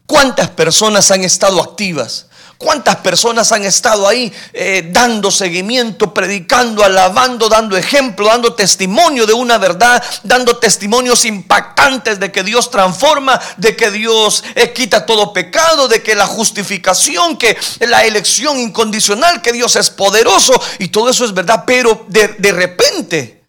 ¿Cuántas 0.06 0.50
personas 0.50 1.12
han 1.12 1.24
estado 1.24 1.62
activas? 1.62 2.28
¿Cuántas 2.58 2.98
personas 2.98 3.52
han 3.52 3.66
estado 3.66 4.08
ahí 4.08 4.32
eh, 4.54 4.90
dando 4.92 5.32
seguimiento, 5.32 6.14
predicando, 6.14 6.84
alabando, 6.84 7.50
dando 7.50 7.76
ejemplo, 7.76 8.28
dando 8.28 8.54
testimonio 8.54 9.26
de 9.26 9.34
una 9.34 9.58
verdad, 9.58 10.02
dando 10.24 10.58
testimonios 10.58 11.26
impactantes 11.26 12.20
de 12.20 12.32
que 12.32 12.44
Dios 12.44 12.72
transforma, 12.72 13.40
de 13.58 13.76
que 13.76 13.92
Dios 13.92 14.44
eh, 14.56 14.72
quita 14.72 15.06
todo 15.06 15.34
pecado, 15.34 15.88
de 15.88 16.02
que 16.02 16.16
la 16.16 16.26
justificación, 16.26 17.38
que 17.38 17.58
la 17.82 18.06
elección 18.06 18.58
incondicional, 18.58 19.42
que 19.42 19.52
Dios 19.52 19.76
es 19.76 19.90
poderoso 19.90 20.54
y 20.80 20.88
todo 20.88 21.10
eso 21.10 21.26
es 21.26 21.34
verdad, 21.34 21.64
pero 21.66 22.06
de, 22.08 22.30
de 22.30 22.52
repente 22.52 23.44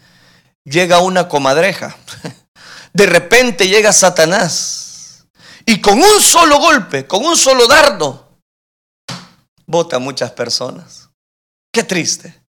llega 0.65 1.01
una 1.01 1.29
comadreja, 1.29 1.97
de 2.93 3.07
repente 3.07 3.69
llega 3.69 3.93
Satanás 3.93 5.25
y 5.67 5.81
con 5.81 5.99
un 5.99 6.21
solo 6.21 6.59
golpe, 6.59 7.07
con 7.07 7.25
un 7.25 7.37
solo 7.37 7.67
dardo, 7.67 8.24
vota 9.67 9.97
a 9.97 9.99
muchas 9.99 10.31
personas. 10.33 11.09
Qué 11.73 11.83
triste. 11.83 12.45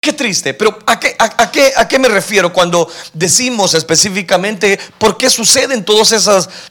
Qué 0.00 0.12
triste, 0.12 0.54
pero 0.54 0.78
¿a 0.86 1.00
qué, 1.00 1.16
a, 1.18 1.50
qué, 1.50 1.72
¿a 1.74 1.88
qué 1.88 1.98
me 1.98 2.08
refiero 2.08 2.52
cuando 2.52 2.88
decimos 3.12 3.74
específicamente 3.74 4.78
por 4.98 5.16
qué 5.16 5.28
suceden 5.28 5.84
todos, 5.84 6.14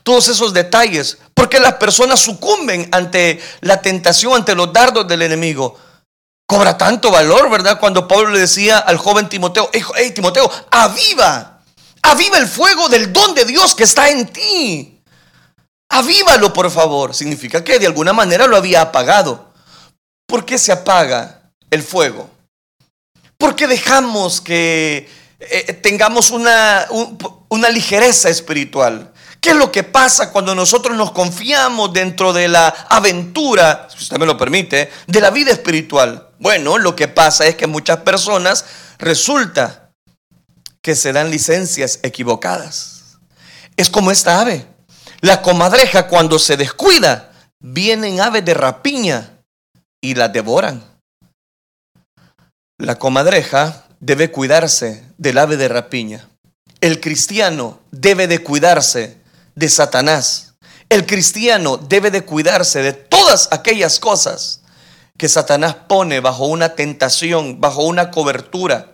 todos 0.03 0.27
esos 0.29 0.53
detalles? 0.53 1.17
Porque 1.33 1.59
las 1.59 1.73
personas 1.73 2.21
sucumben 2.21 2.87
ante 2.93 3.41
la 3.59 3.81
tentación, 3.81 4.35
ante 4.35 4.55
los 4.55 4.71
dardos 4.71 5.05
del 5.07 5.21
enemigo. 5.21 5.77
Cobra 6.47 6.77
tanto 6.77 7.11
valor, 7.11 7.49
¿verdad? 7.49 7.77
Cuando 7.77 8.07
Pablo 8.07 8.29
le 8.29 8.39
decía 8.39 8.77
al 8.77 8.97
joven 8.97 9.27
Timoteo, 9.27 9.69
hey 9.73 10.11
Timoteo, 10.15 10.49
aviva, 10.71 11.61
aviva 12.03 12.37
el 12.37 12.47
fuego 12.47 12.87
del 12.87 13.11
don 13.11 13.35
de 13.35 13.43
Dios 13.43 13.75
que 13.75 13.83
está 13.83 14.09
en 14.09 14.27
ti. 14.27 15.01
Avívalo, 15.89 16.53
por 16.53 16.71
favor. 16.71 17.13
Significa 17.13 17.63
que 17.63 17.79
de 17.79 17.87
alguna 17.87 18.13
manera 18.13 18.47
lo 18.47 18.55
había 18.57 18.81
apagado. 18.81 19.53
¿Por 20.25 20.45
qué 20.45 20.57
se 20.57 20.71
apaga 20.71 21.51
el 21.69 21.83
fuego? 21.83 22.29
¿Por 23.37 23.55
qué 23.55 23.67
dejamos 23.67 24.41
que 24.41 25.09
eh, 25.39 25.73
tengamos 25.73 26.31
una, 26.31 26.87
una 27.49 27.69
ligereza 27.69 28.29
espiritual? 28.29 29.11
¿Qué 29.39 29.51
es 29.51 29.55
lo 29.57 29.71
que 29.71 29.83
pasa 29.83 30.31
cuando 30.31 30.55
nosotros 30.55 30.97
nos 30.97 31.11
confiamos 31.11 31.93
dentro 31.93 32.33
de 32.33 32.47
la 32.47 32.67
aventura, 32.89 33.87
si 33.91 34.01
usted 34.01 34.17
me 34.17 34.25
lo 34.25 34.37
permite, 34.37 34.89
de 35.05 35.21
la 35.21 35.29
vida 35.29 35.51
espiritual? 35.51 36.29
Bueno, 36.39 36.79
lo 36.79 36.95
que 36.95 37.07
pasa 37.07 37.45
es 37.45 37.55
que 37.55 37.67
muchas 37.67 37.97
personas 37.97 38.65
resulta 38.97 39.91
que 40.81 40.95
se 40.95 41.13
dan 41.13 41.29
licencias 41.29 41.99
equivocadas. 42.01 43.19
Es 43.77 43.89
como 43.89 44.09
esta 44.09 44.41
ave. 44.41 44.65
La 45.21 45.41
comadreja 45.41 46.07
cuando 46.07 46.39
se 46.39 46.57
descuida, 46.57 47.31
vienen 47.59 48.21
aves 48.21 48.43
de 48.45 48.53
rapiña 48.53 49.34
y 50.05 50.13
la 50.13 50.29
devoran. 50.29 50.83
La 52.77 52.99
comadreja 52.99 53.85
debe 53.99 54.29
cuidarse 54.29 55.03
del 55.17 55.39
ave 55.39 55.57
de 55.57 55.67
rapiña. 55.67 56.29
El 56.79 57.01
cristiano 57.01 57.79
debe 57.89 58.27
de 58.27 58.39
cuidarse 58.39 59.17
de 59.55 59.69
Satanás. 59.69 60.53
El 60.89 61.07
cristiano 61.07 61.77
debe 61.77 62.11
de 62.11 62.23
cuidarse 62.23 62.83
de 62.83 62.93
todas 62.93 63.49
aquellas 63.51 63.99
cosas 63.99 64.61
que 65.17 65.27
Satanás 65.27 65.75
pone 65.87 66.19
bajo 66.19 66.45
una 66.45 66.75
tentación, 66.75 67.59
bajo 67.59 67.83
una 67.83 68.11
cobertura. 68.11 68.91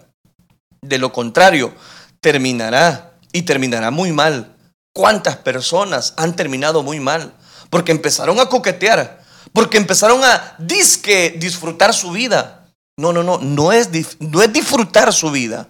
De 0.82 0.98
lo 0.98 1.12
contrario, 1.12 1.74
terminará 2.22 3.18
y 3.34 3.42
terminará 3.42 3.92
muy 3.92 4.14
mal. 4.14 4.56
¿Cuántas 4.94 5.36
personas 5.38 6.14
han 6.16 6.38
terminado 6.38 6.84
muy 6.84 7.02
mal? 7.02 7.34
Porque 7.70 7.92
empezaron 7.92 8.40
a 8.40 8.46
coquetear, 8.46 9.21
porque 9.54 9.78
empezaron 9.78 10.24
a 10.24 10.56
disque 10.58 11.36
disfrutar 11.38 11.94
su 11.94 12.12
vida. 12.12 12.74
No, 12.98 13.14
no, 13.14 13.24
no, 13.24 13.40
no 13.40 13.72
es, 13.72 13.90
no 14.20 14.42
es 14.42 14.54
disfrutar 14.54 15.12
su 15.14 15.32
vida. 15.32 15.70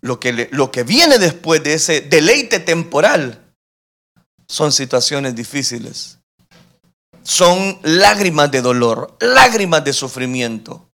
Lo 0.00 0.18
que, 0.18 0.48
lo 0.50 0.70
que 0.70 0.82
viene 0.82 1.18
después 1.18 1.62
de 1.62 1.74
ese 1.74 2.00
deleite 2.00 2.58
temporal 2.60 3.54
son 4.48 4.72
situaciones 4.72 5.34
difíciles. 5.34 6.18
Son 7.22 7.78
lágrimas 7.82 8.50
de 8.50 8.62
dolor, 8.62 9.16
lágrimas 9.20 9.84
de 9.84 9.92
sufrimiento. 9.92 10.88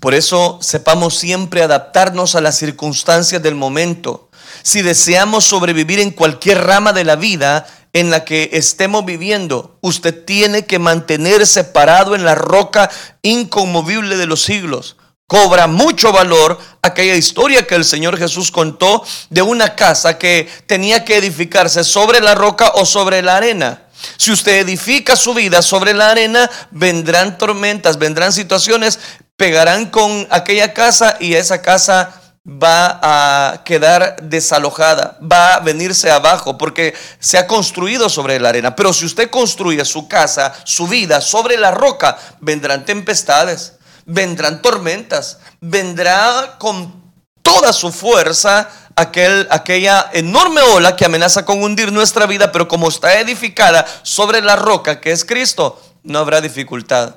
Por 0.00 0.14
eso 0.14 0.58
sepamos 0.62 1.18
siempre 1.18 1.62
adaptarnos 1.62 2.36
a 2.36 2.40
las 2.40 2.56
circunstancias 2.56 3.42
del 3.42 3.56
momento. 3.56 4.30
Si 4.62 4.82
deseamos 4.82 5.44
sobrevivir 5.44 5.98
en 5.98 6.12
cualquier 6.12 6.64
rama 6.64 6.92
de 6.92 7.04
la 7.04 7.16
vida, 7.16 7.66
en 7.92 8.10
la 8.10 8.24
que 8.24 8.50
estemos 8.52 9.04
viviendo, 9.04 9.78
usted 9.80 10.24
tiene 10.24 10.66
que 10.66 10.78
mantenerse 10.78 11.64
parado 11.64 12.14
en 12.14 12.24
la 12.24 12.34
roca 12.34 12.90
inconmovible 13.22 14.16
de 14.16 14.26
los 14.26 14.42
siglos. 14.42 14.96
Cobra 15.26 15.66
mucho 15.66 16.10
valor 16.10 16.58
aquella 16.80 17.14
historia 17.14 17.66
que 17.66 17.74
el 17.74 17.84
Señor 17.84 18.16
Jesús 18.16 18.50
contó 18.50 19.04
de 19.28 19.42
una 19.42 19.74
casa 19.74 20.16
que 20.16 20.48
tenía 20.66 21.04
que 21.04 21.18
edificarse 21.18 21.84
sobre 21.84 22.20
la 22.20 22.34
roca 22.34 22.72
o 22.74 22.86
sobre 22.86 23.20
la 23.20 23.36
arena. 23.36 23.82
Si 24.16 24.32
usted 24.32 24.60
edifica 24.60 25.16
su 25.16 25.34
vida 25.34 25.60
sobre 25.60 25.92
la 25.92 26.10
arena, 26.10 26.50
vendrán 26.70 27.36
tormentas, 27.36 27.98
vendrán 27.98 28.32
situaciones, 28.32 28.98
pegarán 29.36 29.90
con 29.90 30.26
aquella 30.30 30.72
casa 30.72 31.16
y 31.20 31.34
esa 31.34 31.60
casa 31.62 32.17
va 32.48 32.98
a 33.02 33.62
quedar 33.62 34.16
desalojada, 34.22 35.18
va 35.20 35.56
a 35.56 35.60
venirse 35.60 36.10
abajo 36.10 36.56
porque 36.56 36.94
se 37.18 37.36
ha 37.36 37.46
construido 37.46 38.08
sobre 38.08 38.40
la 38.40 38.48
arena. 38.48 38.74
Pero 38.74 38.94
si 38.94 39.04
usted 39.04 39.28
construye 39.28 39.84
su 39.84 40.08
casa, 40.08 40.54
su 40.64 40.88
vida 40.88 41.20
sobre 41.20 41.58
la 41.58 41.70
roca, 41.70 42.16
vendrán 42.40 42.86
tempestades, 42.86 43.74
vendrán 44.06 44.62
tormentas, 44.62 45.38
vendrá 45.60 46.56
con 46.58 47.12
toda 47.42 47.74
su 47.74 47.92
fuerza 47.92 48.70
aquel, 48.96 49.46
aquella 49.50 50.08
enorme 50.14 50.62
ola 50.62 50.96
que 50.96 51.04
amenaza 51.04 51.44
con 51.44 51.62
hundir 51.62 51.92
nuestra 51.92 52.24
vida, 52.24 52.50
pero 52.50 52.66
como 52.66 52.88
está 52.88 53.20
edificada 53.20 53.86
sobre 54.02 54.40
la 54.40 54.56
roca 54.56 55.00
que 55.00 55.12
es 55.12 55.24
Cristo, 55.26 55.80
no 56.02 56.18
habrá 56.18 56.40
dificultad. 56.40 57.16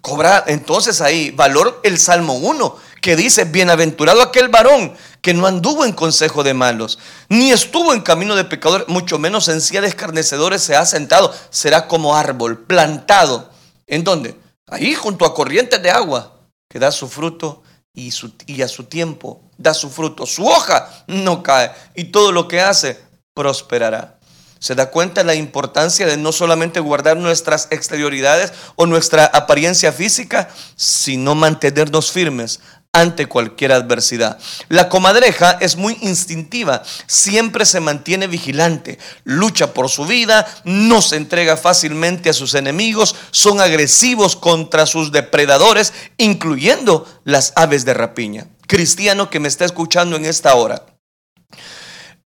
Cobra 0.00 0.44
entonces 0.46 1.00
ahí 1.00 1.32
valor 1.32 1.80
el 1.82 1.98
Salmo 1.98 2.34
1 2.34 2.87
que 3.00 3.16
dice, 3.16 3.44
bienaventurado 3.44 4.22
aquel 4.22 4.48
varón 4.48 4.94
que 5.20 5.34
no 5.34 5.46
anduvo 5.46 5.84
en 5.84 5.92
consejo 5.92 6.42
de 6.42 6.54
malos, 6.54 6.98
ni 7.28 7.50
estuvo 7.50 7.92
en 7.92 8.00
camino 8.00 8.36
de 8.36 8.44
pecadores, 8.44 8.88
mucho 8.88 9.18
menos 9.18 9.48
en 9.48 9.60
silla 9.60 9.80
de 9.80 9.88
escarnecedores 9.88 10.62
se 10.62 10.76
ha 10.76 10.84
sentado, 10.86 11.34
será 11.50 11.88
como 11.88 12.16
árbol 12.16 12.58
plantado. 12.58 13.50
¿En 13.86 14.04
dónde? 14.04 14.38
Ahí 14.66 14.94
junto 14.94 15.24
a 15.24 15.34
corrientes 15.34 15.82
de 15.82 15.90
agua, 15.90 16.38
que 16.68 16.78
da 16.78 16.90
su 16.90 17.08
fruto 17.08 17.62
y, 17.94 18.12
y 18.46 18.62
a 18.62 18.68
su 18.68 18.84
tiempo 18.84 19.42
da 19.58 19.74
su 19.74 19.90
fruto. 19.90 20.24
Su 20.24 20.46
hoja 20.46 20.88
no 21.06 21.42
cae 21.42 21.72
y 21.94 22.04
todo 22.04 22.32
lo 22.32 22.48
que 22.48 22.60
hace 22.60 22.98
prosperará. 23.34 24.18
Se 24.60 24.74
da 24.74 24.90
cuenta 24.90 25.22
la 25.22 25.34
importancia 25.34 26.06
de 26.06 26.16
no 26.16 26.32
solamente 26.32 26.80
guardar 26.80 27.16
nuestras 27.16 27.68
exterioridades 27.70 28.52
o 28.74 28.86
nuestra 28.86 29.26
apariencia 29.26 29.92
física, 29.92 30.48
sino 30.74 31.34
mantenernos 31.36 32.10
firmes 32.10 32.60
ante 33.00 33.26
cualquier 33.26 33.72
adversidad. 33.72 34.38
La 34.68 34.88
comadreja 34.88 35.58
es 35.60 35.76
muy 35.76 35.96
instintiva, 36.00 36.82
siempre 37.06 37.64
se 37.64 37.80
mantiene 37.80 38.26
vigilante, 38.26 38.98
lucha 39.24 39.72
por 39.74 39.88
su 39.88 40.06
vida, 40.06 40.46
no 40.64 41.02
se 41.02 41.16
entrega 41.16 41.56
fácilmente 41.56 42.30
a 42.30 42.34
sus 42.34 42.54
enemigos, 42.54 43.14
son 43.30 43.60
agresivos 43.60 44.36
contra 44.36 44.86
sus 44.86 45.12
depredadores, 45.12 45.92
incluyendo 46.16 47.06
las 47.24 47.52
aves 47.56 47.84
de 47.84 47.94
rapiña. 47.94 48.46
Cristiano 48.66 49.30
que 49.30 49.40
me 49.40 49.48
está 49.48 49.64
escuchando 49.64 50.16
en 50.16 50.24
esta 50.24 50.54
hora, 50.54 50.86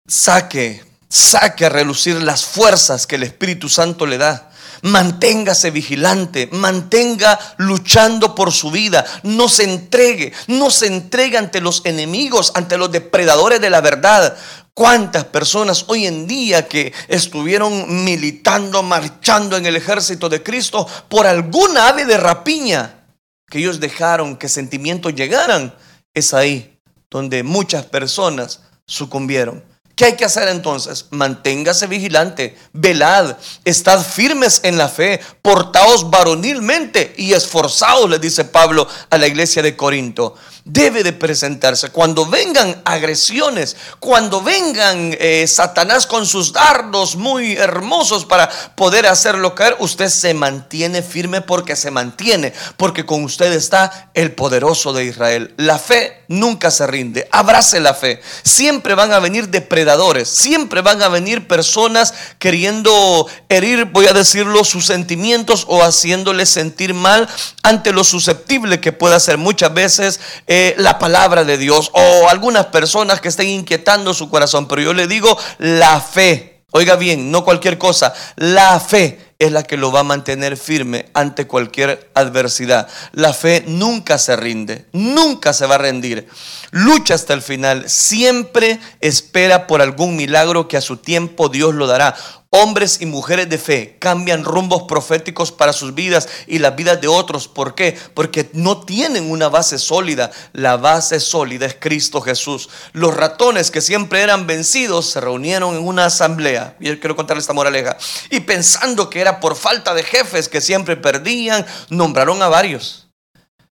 saque, 0.06 0.84
saque 1.08 1.66
a 1.66 1.68
relucir 1.68 2.22
las 2.22 2.44
fuerzas 2.44 3.06
que 3.06 3.16
el 3.16 3.24
Espíritu 3.24 3.68
Santo 3.68 4.06
le 4.06 4.18
da 4.18 4.50
Manténgase 4.82 5.70
vigilante, 5.70 6.48
mantenga 6.52 7.38
luchando 7.56 8.34
por 8.34 8.52
su 8.52 8.70
vida, 8.70 9.04
no 9.22 9.48
se 9.48 9.64
entregue, 9.64 10.32
no 10.46 10.70
se 10.70 10.86
entregue 10.86 11.38
ante 11.38 11.60
los 11.60 11.82
enemigos, 11.84 12.52
ante 12.54 12.78
los 12.78 12.92
depredadores 12.92 13.60
de 13.60 13.70
la 13.70 13.80
verdad. 13.80 14.36
¿Cuántas 14.74 15.24
personas 15.24 15.86
hoy 15.88 16.06
en 16.06 16.28
día 16.28 16.68
que 16.68 16.92
estuvieron 17.08 18.04
militando, 18.04 18.82
marchando 18.84 19.56
en 19.56 19.66
el 19.66 19.74
ejército 19.74 20.28
de 20.28 20.42
Cristo 20.42 20.86
por 21.08 21.26
alguna 21.26 21.88
ave 21.88 22.04
de 22.04 22.16
rapiña 22.16 23.04
que 23.50 23.58
ellos 23.58 23.80
dejaron 23.80 24.36
que 24.36 24.48
sentimientos 24.48 25.14
llegaran? 25.14 25.74
Es 26.14 26.32
ahí 26.32 26.78
donde 27.10 27.42
muchas 27.42 27.86
personas 27.86 28.60
sucumbieron. 28.86 29.64
¿Qué 29.98 30.04
hay 30.04 30.12
que 30.14 30.24
hacer 30.24 30.46
entonces? 30.46 31.06
Manténgase 31.10 31.88
vigilante, 31.88 32.56
velad, 32.72 33.36
estad 33.64 34.00
firmes 34.00 34.60
en 34.62 34.78
la 34.78 34.88
fe, 34.88 35.18
portaos 35.42 36.08
varonilmente 36.08 37.14
y 37.16 37.32
esforzados, 37.32 38.08
le 38.08 38.20
dice 38.20 38.44
Pablo 38.44 38.86
a 39.10 39.18
la 39.18 39.26
iglesia 39.26 39.60
de 39.60 39.74
Corinto. 39.74 40.36
debe 40.68 41.02
de 41.02 41.14
presentarse. 41.14 41.88
Cuando 41.90 42.26
vengan 42.26 42.82
agresiones, 42.84 43.74
cuando 43.98 44.42
vengan 44.42 45.16
eh, 45.18 45.46
Satanás 45.48 46.06
con 46.06 46.26
sus 46.26 46.52
dardos 46.52 47.16
muy 47.16 47.56
hermosos 47.56 48.26
para 48.26 48.48
poder 48.76 49.06
hacerlo 49.06 49.54
caer, 49.54 49.76
usted 49.78 50.08
se 50.10 50.34
mantiene 50.34 51.02
firme 51.02 51.40
porque 51.40 51.74
se 51.74 51.90
mantiene, 51.90 52.52
porque 52.76 53.06
con 53.06 53.24
usted 53.24 53.52
está 53.52 54.10
el 54.14 54.32
poderoso 54.32 54.92
de 54.92 55.06
Israel. 55.06 55.54
La 55.56 55.78
fe 55.78 56.24
nunca 56.28 56.70
se 56.70 56.86
rinde, 56.86 57.26
abrace 57.32 57.80
la 57.80 57.94
fe. 57.94 58.20
Siempre 58.42 58.94
van 58.94 59.12
a 59.12 59.20
venir 59.20 59.48
depredadores, 59.48 59.87
siempre 60.28 60.82
van 60.82 61.02
a 61.02 61.08
venir 61.08 61.46
personas 61.46 62.14
queriendo 62.38 63.26
herir, 63.48 63.86
voy 63.86 64.06
a 64.06 64.12
decirlo, 64.12 64.64
sus 64.64 64.86
sentimientos 64.86 65.64
o 65.68 65.82
haciéndole 65.82 66.46
sentir 66.46 66.94
mal 66.94 67.28
ante 67.62 67.92
lo 67.92 68.04
susceptible 68.04 68.80
que 68.80 68.92
pueda 68.92 69.20
ser 69.20 69.38
muchas 69.38 69.72
veces 69.72 70.20
eh, 70.46 70.74
la 70.78 70.98
palabra 70.98 71.44
de 71.44 71.58
Dios 71.58 71.90
o 71.94 72.28
algunas 72.28 72.66
personas 72.66 73.20
que 73.20 73.28
estén 73.28 73.48
inquietando 73.48 74.14
su 74.14 74.28
corazón. 74.28 74.68
Pero 74.68 74.82
yo 74.82 74.92
le 74.92 75.06
digo, 75.06 75.36
la 75.58 76.00
fe, 76.00 76.62
oiga 76.70 76.96
bien, 76.96 77.30
no 77.30 77.44
cualquier 77.44 77.78
cosa, 77.78 78.12
la 78.36 78.80
fe 78.80 79.27
es 79.38 79.52
la 79.52 79.62
que 79.62 79.76
lo 79.76 79.92
va 79.92 80.00
a 80.00 80.04
mantener 80.04 80.56
firme 80.56 81.06
ante 81.14 81.46
cualquier 81.46 82.10
adversidad. 82.14 82.88
La 83.12 83.32
fe 83.32 83.62
nunca 83.68 84.18
se 84.18 84.34
rinde, 84.34 84.86
nunca 84.92 85.52
se 85.52 85.66
va 85.66 85.76
a 85.76 85.78
rendir. 85.78 86.26
Lucha 86.72 87.14
hasta 87.14 87.34
el 87.34 87.42
final, 87.42 87.88
siempre 87.88 88.80
espera 89.00 89.68
por 89.68 89.80
algún 89.80 90.16
milagro 90.16 90.66
que 90.66 90.76
a 90.76 90.80
su 90.80 90.96
tiempo 90.96 91.48
Dios 91.48 91.72
lo 91.74 91.86
dará. 91.86 92.16
Hombres 92.50 93.02
y 93.02 93.06
mujeres 93.06 93.50
de 93.50 93.58
fe 93.58 93.98
cambian 93.98 94.42
rumbos 94.42 94.84
proféticos 94.84 95.52
para 95.52 95.74
sus 95.74 95.94
vidas 95.94 96.30
y 96.46 96.60
las 96.60 96.74
vidas 96.76 96.98
de 96.98 97.06
otros. 97.06 97.46
¿Por 97.46 97.74
qué? 97.74 97.98
Porque 98.14 98.48
no 98.54 98.80
tienen 98.86 99.30
una 99.30 99.50
base 99.50 99.78
sólida. 99.78 100.30
La 100.54 100.78
base 100.78 101.20
sólida 101.20 101.66
es 101.66 101.76
Cristo 101.78 102.22
Jesús. 102.22 102.70
Los 102.92 103.14
ratones 103.14 103.70
que 103.70 103.82
siempre 103.82 104.22
eran 104.22 104.46
vencidos 104.46 105.10
se 105.10 105.20
reunieron 105.20 105.76
en 105.76 105.86
una 105.86 106.06
asamblea. 106.06 106.74
Y 106.80 106.96
quiero 106.96 107.16
contarles 107.16 107.42
esta 107.42 107.52
moraleja. 107.52 107.98
Y 108.30 108.40
pensando 108.40 109.10
que 109.10 109.20
era 109.20 109.40
por 109.40 109.54
falta 109.54 109.92
de 109.92 110.02
jefes 110.02 110.48
que 110.48 110.62
siempre 110.62 110.96
perdían, 110.96 111.66
nombraron 111.90 112.40
a 112.40 112.48
varios. 112.48 113.10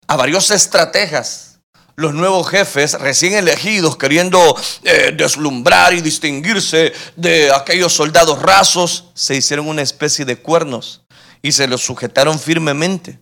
A 0.07 0.15
varios 0.15 0.49
estrategas 0.49 1.52
los 1.95 2.13
nuevos 2.13 2.49
jefes 2.49 2.93
recién 2.93 3.33
elegidos 3.33 3.97
queriendo 3.97 4.55
eh, 4.83 5.13
deslumbrar 5.15 5.93
y 5.93 6.01
distinguirse 6.01 6.93
de 7.15 7.51
aquellos 7.53 7.93
soldados 7.93 8.41
rasos, 8.41 9.05
se 9.13 9.35
hicieron 9.35 9.67
una 9.67 9.81
especie 9.81 10.25
de 10.25 10.37
cuernos 10.37 11.03
y 11.41 11.51
se 11.51 11.67
los 11.67 11.81
sujetaron 11.83 12.39
firmemente. 12.39 13.19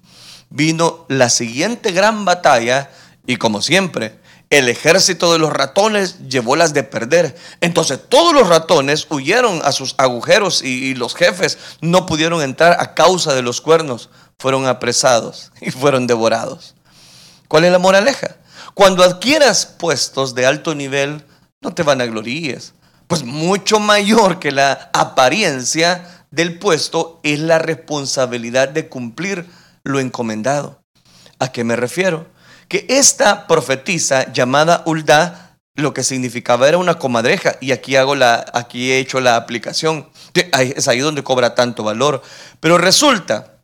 Vino 0.49 1.05
la 1.09 1.29
siguiente 1.29 1.91
gran 1.91 2.23
batalla 2.23 2.91
y 3.25 3.37
como 3.37 3.61
siempre, 3.61 4.19
el 4.49 4.67
ejército 4.67 5.31
de 5.31 5.39
los 5.39 5.53
ratones 5.53 6.27
llevó 6.27 6.55
las 6.55 6.73
de 6.73 6.83
perder. 6.83 7.35
Entonces 7.61 7.99
todos 8.09 8.33
los 8.33 8.49
ratones 8.49 9.07
huyeron 9.09 9.61
a 9.63 9.71
sus 9.71 9.95
agujeros 9.97 10.61
y 10.61 10.93
los 10.95 11.15
jefes 11.15 11.57
no 11.79 12.05
pudieron 12.05 12.41
entrar 12.41 12.77
a 12.79 12.93
causa 12.93 13.33
de 13.33 13.41
los 13.41 13.61
cuernos. 13.61 14.09
Fueron 14.39 14.67
apresados 14.67 15.51
y 15.61 15.71
fueron 15.71 16.07
devorados. 16.07 16.75
¿Cuál 17.47 17.65
es 17.65 17.71
la 17.71 17.79
moraleja? 17.79 18.37
Cuando 18.73 19.03
adquieras 19.03 19.65
puestos 19.65 20.33
de 20.35 20.45
alto 20.45 20.75
nivel, 20.75 21.23
no 21.61 21.73
te 21.73 21.83
van 21.83 22.01
a 22.01 22.05
gloríes, 22.05 22.73
pues 23.07 23.23
mucho 23.23 23.79
mayor 23.79 24.39
que 24.39 24.51
la 24.51 24.89
apariencia 24.93 26.25
del 26.31 26.57
puesto 26.57 27.19
es 27.23 27.39
la 27.39 27.59
responsabilidad 27.59 28.69
de 28.69 28.87
cumplir 28.87 29.45
lo 29.83 29.99
encomendado. 29.99 30.81
¿A 31.39 31.51
qué 31.51 31.63
me 31.63 31.75
refiero? 31.75 32.27
Que 32.67 32.85
esta 32.87 33.47
profetisa 33.47 34.31
llamada 34.31 34.83
Ulda 34.85 35.57
lo 35.75 35.93
que 35.93 36.03
significaba 36.03 36.67
era 36.67 36.77
una 36.77 36.99
comadreja 36.99 37.55
y 37.59 37.71
aquí 37.71 37.95
hago 37.95 38.15
la 38.15 38.45
aquí 38.53 38.91
he 38.91 38.99
hecho 38.99 39.19
la 39.19 39.35
aplicación. 39.35 40.09
Es 40.33 40.87
ahí 40.87 40.99
donde 40.99 41.23
cobra 41.23 41.55
tanto 41.55 41.83
valor, 41.83 42.21
pero 42.59 42.77
resulta 42.77 43.63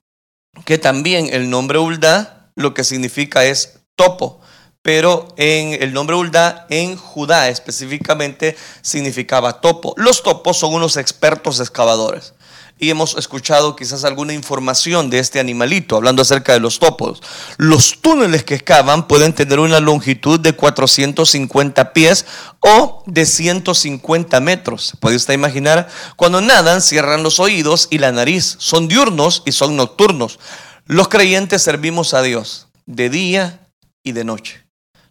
que 0.66 0.78
también 0.78 1.30
el 1.32 1.50
nombre 1.50 1.78
Ulda 1.78 2.52
lo 2.56 2.74
que 2.74 2.84
significa 2.84 3.46
es 3.46 3.80
topo 3.96 4.42
pero 4.88 5.28
en 5.36 5.84
el 5.84 5.92
nombre 5.92 6.16
Ulda 6.16 6.66
en 6.70 6.96
Judá 6.96 7.50
específicamente 7.50 8.56
significaba 8.82 9.60
topo. 9.60 9.94
Los 9.98 10.24
topos 10.24 10.60
son 10.60 10.74
unos 10.74 10.96
expertos 10.96 11.60
excavadores. 11.60 12.36
Y 12.80 12.90
hemos 12.90 13.18
escuchado 13.18 13.76
quizás 13.76 14.06
alguna 14.06 14.32
información 14.32 15.10
de 15.10 15.20
este 15.20 15.42
animalito, 15.42 15.98
hablando 15.98 16.22
acerca 16.22 16.54
de 16.54 16.62
los 16.62 16.80
topos. 16.80 17.22
Los 17.58 18.00
túneles 18.00 18.46
que 18.46 18.56
excavan 18.56 19.10
pueden 19.10 19.34
tener 19.34 19.60
una 19.60 19.82
longitud 19.82 20.40
de 20.40 20.54
450 20.54 21.92
pies 21.92 22.26
o 22.62 23.04
de 23.08 23.26
150 23.26 24.40
metros. 24.40 24.94
¿Puede 25.02 25.18
usted 25.18 25.34
imaginar? 25.34 25.90
Cuando 26.16 26.40
nadan, 26.40 26.82
cierran 26.82 27.24
los 27.24 27.42
oídos 27.42 27.90
y 27.90 27.98
la 27.98 28.14
nariz. 28.14 28.56
Son 28.58 28.88
diurnos 28.88 29.44
y 29.46 29.52
son 29.52 29.76
nocturnos. 29.76 30.40
Los 30.86 31.10
creyentes 31.10 31.62
servimos 31.62 32.14
a 32.14 32.22
Dios 32.22 32.68
de 32.86 33.10
día 33.10 33.68
y 34.02 34.14
de 34.14 34.24
noche 34.24 34.67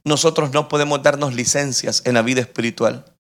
nosotros 0.07 0.53
no 0.53 0.69
podemos 0.69 1.03
darnos 1.03 1.35
licencias 1.35 2.03
en 2.05 2.15
la 2.15 2.23
vida 2.23 2.41
espiritual. 2.41 3.16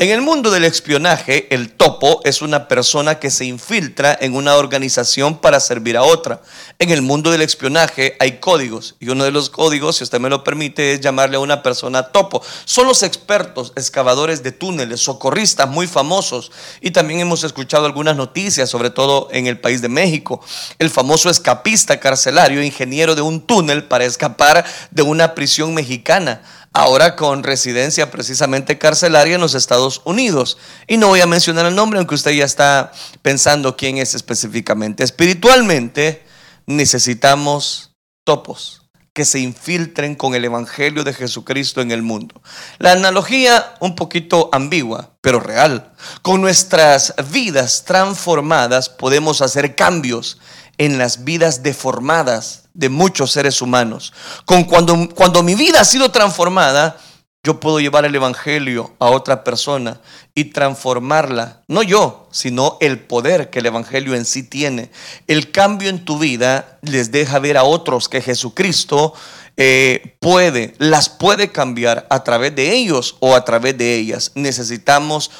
En 0.00 0.10
el 0.10 0.20
mundo 0.20 0.52
del 0.52 0.62
espionaje, 0.62 1.52
el 1.52 1.72
topo 1.72 2.20
es 2.22 2.40
una 2.40 2.68
persona 2.68 3.18
que 3.18 3.32
se 3.32 3.46
infiltra 3.46 4.16
en 4.20 4.36
una 4.36 4.54
organización 4.54 5.38
para 5.38 5.58
servir 5.58 5.96
a 5.96 6.04
otra. 6.04 6.40
En 6.78 6.90
el 6.90 7.02
mundo 7.02 7.32
del 7.32 7.42
espionaje 7.42 8.16
hay 8.20 8.38
códigos 8.38 8.94
y 9.00 9.08
uno 9.08 9.24
de 9.24 9.32
los 9.32 9.50
códigos, 9.50 9.96
si 9.96 10.04
usted 10.04 10.20
me 10.20 10.30
lo 10.30 10.44
permite, 10.44 10.92
es 10.92 11.00
llamarle 11.00 11.36
a 11.36 11.40
una 11.40 11.64
persona 11.64 12.04
topo. 12.04 12.40
Son 12.64 12.86
los 12.86 13.02
expertos 13.02 13.72
excavadores 13.74 14.44
de 14.44 14.52
túneles, 14.52 15.00
socorristas 15.00 15.68
muy 15.68 15.88
famosos 15.88 16.52
y 16.80 16.92
también 16.92 17.18
hemos 17.18 17.42
escuchado 17.42 17.84
algunas 17.84 18.14
noticias, 18.14 18.70
sobre 18.70 18.90
todo 18.90 19.26
en 19.32 19.48
el 19.48 19.58
país 19.58 19.82
de 19.82 19.88
México. 19.88 20.40
El 20.78 20.90
famoso 20.90 21.28
escapista 21.28 21.98
carcelario, 21.98 22.62
ingeniero 22.62 23.16
de 23.16 23.22
un 23.22 23.40
túnel 23.40 23.82
para 23.82 24.04
escapar 24.04 24.64
de 24.92 25.02
una 25.02 25.34
prisión 25.34 25.74
mexicana 25.74 26.42
ahora 26.72 27.16
con 27.16 27.42
residencia 27.42 28.10
precisamente 28.10 28.78
carcelaria 28.78 29.34
en 29.34 29.40
los 29.40 29.54
Estados 29.54 30.02
Unidos. 30.04 30.58
Y 30.86 30.96
no 30.96 31.08
voy 31.08 31.20
a 31.20 31.26
mencionar 31.26 31.66
el 31.66 31.74
nombre, 31.74 31.98
aunque 31.98 32.14
usted 32.14 32.32
ya 32.32 32.44
está 32.44 32.92
pensando 33.22 33.76
quién 33.76 33.98
es 33.98 34.14
específicamente. 34.14 35.04
Espiritualmente 35.04 36.24
necesitamos 36.66 37.92
topos 38.24 38.82
que 39.18 39.24
se 39.24 39.40
infiltren 39.40 40.14
con 40.14 40.36
el 40.36 40.44
Evangelio 40.44 41.02
de 41.02 41.12
Jesucristo 41.12 41.80
en 41.80 41.90
el 41.90 42.02
mundo. 42.02 42.40
La 42.78 42.92
analogía 42.92 43.74
un 43.80 43.96
poquito 43.96 44.48
ambigua, 44.52 45.16
pero 45.20 45.40
real. 45.40 45.92
Con 46.22 46.40
nuestras 46.40 47.14
vidas 47.32 47.84
transformadas 47.84 48.88
podemos 48.88 49.42
hacer 49.42 49.74
cambios 49.74 50.38
en 50.76 50.98
las 50.98 51.24
vidas 51.24 51.64
deformadas 51.64 52.67
de 52.78 52.88
muchos 52.88 53.32
seres 53.32 53.60
humanos. 53.60 54.12
Con 54.44 54.62
cuando, 54.62 55.08
cuando 55.08 55.42
mi 55.42 55.56
vida 55.56 55.80
ha 55.80 55.84
sido 55.84 56.12
transformada, 56.12 56.96
yo 57.42 57.58
puedo 57.58 57.80
llevar 57.80 58.04
el 58.04 58.14
Evangelio 58.14 58.94
a 59.00 59.06
otra 59.06 59.42
persona 59.42 60.00
y 60.32 60.46
transformarla. 60.46 61.64
No 61.66 61.82
yo, 61.82 62.28
sino 62.30 62.78
el 62.80 63.00
poder 63.00 63.50
que 63.50 63.58
el 63.58 63.66
Evangelio 63.66 64.14
en 64.14 64.24
sí 64.24 64.44
tiene. 64.44 64.92
El 65.26 65.50
cambio 65.50 65.90
en 65.90 66.04
tu 66.04 66.20
vida 66.20 66.78
les 66.82 67.10
deja 67.10 67.40
ver 67.40 67.56
a 67.56 67.64
otros 67.64 68.08
que 68.08 68.22
Jesucristo 68.22 69.12
eh, 69.56 70.16
puede, 70.20 70.76
las 70.78 71.08
puede 71.08 71.50
cambiar 71.50 72.06
a 72.10 72.22
través 72.22 72.54
de 72.54 72.76
ellos 72.76 73.16
o 73.18 73.34
a 73.34 73.44
través 73.44 73.76
de 73.76 73.96
ellas. 73.96 74.30
Necesitamos 74.36 75.32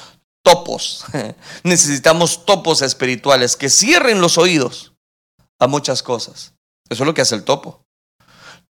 topos, 0.42 1.04
necesitamos 1.62 2.44
topos 2.44 2.82
espirituales 2.82 3.54
que 3.54 3.70
cierren 3.70 4.20
los 4.20 4.38
oídos 4.38 4.92
a 5.60 5.68
muchas 5.68 6.02
cosas. 6.02 6.57
Eso 6.88 7.02
es 7.02 7.06
lo 7.06 7.14
que 7.14 7.22
hace 7.22 7.34
el 7.34 7.44
topo. 7.44 7.84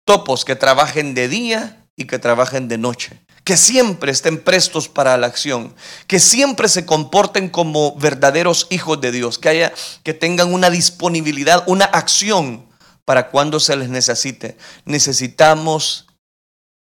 Topos 0.05 0.45
que 0.45 0.55
trabajen 0.55 1.13
de 1.15 1.27
día 1.27 1.87
y 1.95 2.05
que 2.05 2.19
trabajen 2.19 2.67
de 2.67 2.77
noche. 2.77 3.19
Que 3.43 3.57
siempre 3.57 4.11
estén 4.11 4.43
prestos 4.43 4.87
para 4.87 5.17
la 5.17 5.27
acción. 5.27 5.75
Que 6.07 6.19
siempre 6.19 6.67
se 6.67 6.85
comporten 6.85 7.49
como 7.49 7.95
verdaderos 7.95 8.67
hijos 8.69 9.01
de 9.01 9.11
Dios. 9.11 9.39
Que, 9.39 9.49
haya, 9.49 9.73
que 10.03 10.13
tengan 10.13 10.53
una 10.53 10.69
disponibilidad, 10.69 11.63
una 11.67 11.85
acción 11.85 12.67
para 13.05 13.29
cuando 13.29 13.59
se 13.59 13.75
les 13.75 13.89
necesite. 13.89 14.57
Necesitamos 14.85 16.07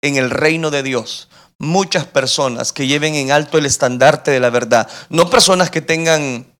en 0.02 0.16
el 0.16 0.30
reino 0.30 0.70
de 0.70 0.82
Dios 0.82 1.28
muchas 1.58 2.04
personas 2.04 2.72
que 2.72 2.86
lleven 2.86 3.14
en 3.14 3.30
alto 3.30 3.58
el 3.58 3.66
estandarte 3.66 4.30
de 4.30 4.40
la 4.40 4.50
verdad. 4.50 4.88
No 5.08 5.30
personas 5.30 5.70
que 5.70 5.80
tengan 5.80 6.54